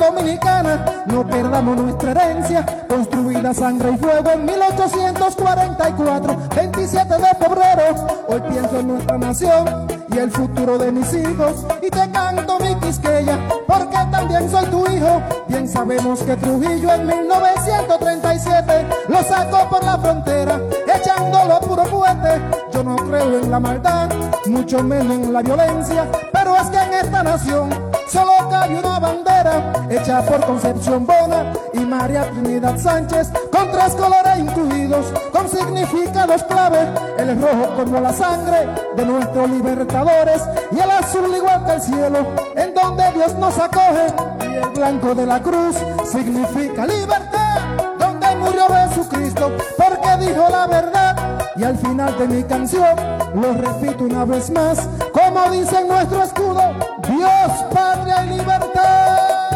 [0.00, 8.06] Dominicana, no perdamos nuestra herencia, construida sangre y fuego en 1844, 27 de febrero.
[8.26, 12.74] Hoy pienso en nuestra nación y el futuro de mis hijos y te canto mi
[12.76, 15.22] quisqueya, porque también soy tu hijo.
[15.48, 20.58] Bien sabemos que Trujillo en 1937 lo sacó por la frontera,
[20.96, 22.40] echándolo puro fuerte.
[22.72, 24.08] Yo no creo en la maldad,
[24.46, 29.72] mucho menos en la violencia, pero es que en esta nación solo cabe una bandera
[29.88, 36.88] hecha por Concepción Bona y María Trinidad Sánchez con tres colores incluidos, con significados clave,
[37.18, 40.42] el rojo como la sangre de nuestros libertadores
[40.72, 44.06] y el azul igual que el cielo, en donde Dios nos acoge.
[44.40, 47.60] Y el blanco de la cruz significa libertad,
[47.98, 51.16] donde murió Jesucristo porque dijo la verdad.
[51.56, 52.96] Y al final de mi canción
[53.34, 56.62] lo repito una vez más, como dice nuestro escudo,
[57.10, 59.50] Dios, patria y libertad.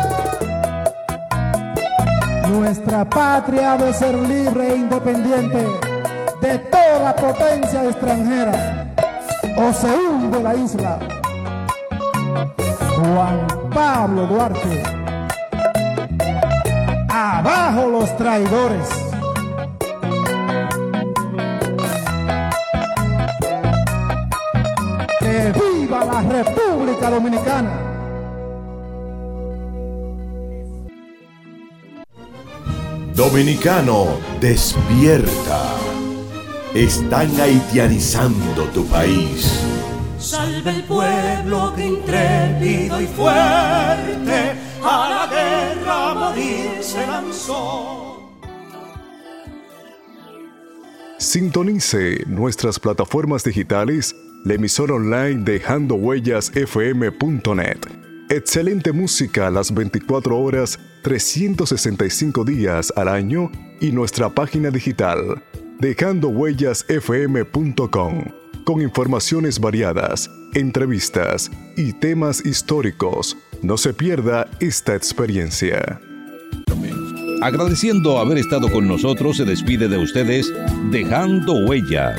[2.49, 5.67] Nuestra patria ha de ser libre e independiente
[6.41, 8.87] de toda potencia extranjera
[9.57, 10.99] o se hunde la isla.
[12.97, 14.83] Juan Pablo Duarte.
[17.09, 19.04] Abajo los traidores.
[27.05, 27.81] República Dominicana.
[33.15, 35.77] Dominicano, despierta.
[36.75, 39.61] Están haitianizando tu país.
[40.19, 48.05] Salve el pueblo que intrépido y fuerte a la guerra morir se lanzó.
[51.19, 57.79] Sintonice nuestras plataformas digitales, la emisora online Dejando Huellas FM.net.
[58.29, 65.43] Excelente música las 24 horas, 365 días al año y nuestra página digital
[65.81, 68.25] dejandohuellasfm.com
[68.65, 73.37] con informaciones variadas, entrevistas y temas históricos.
[73.63, 76.01] No se pierda esta experiencia.
[77.43, 80.51] Agradeciendo haber estado con nosotros, se despide de ustedes
[80.91, 82.19] Dejando Huellas,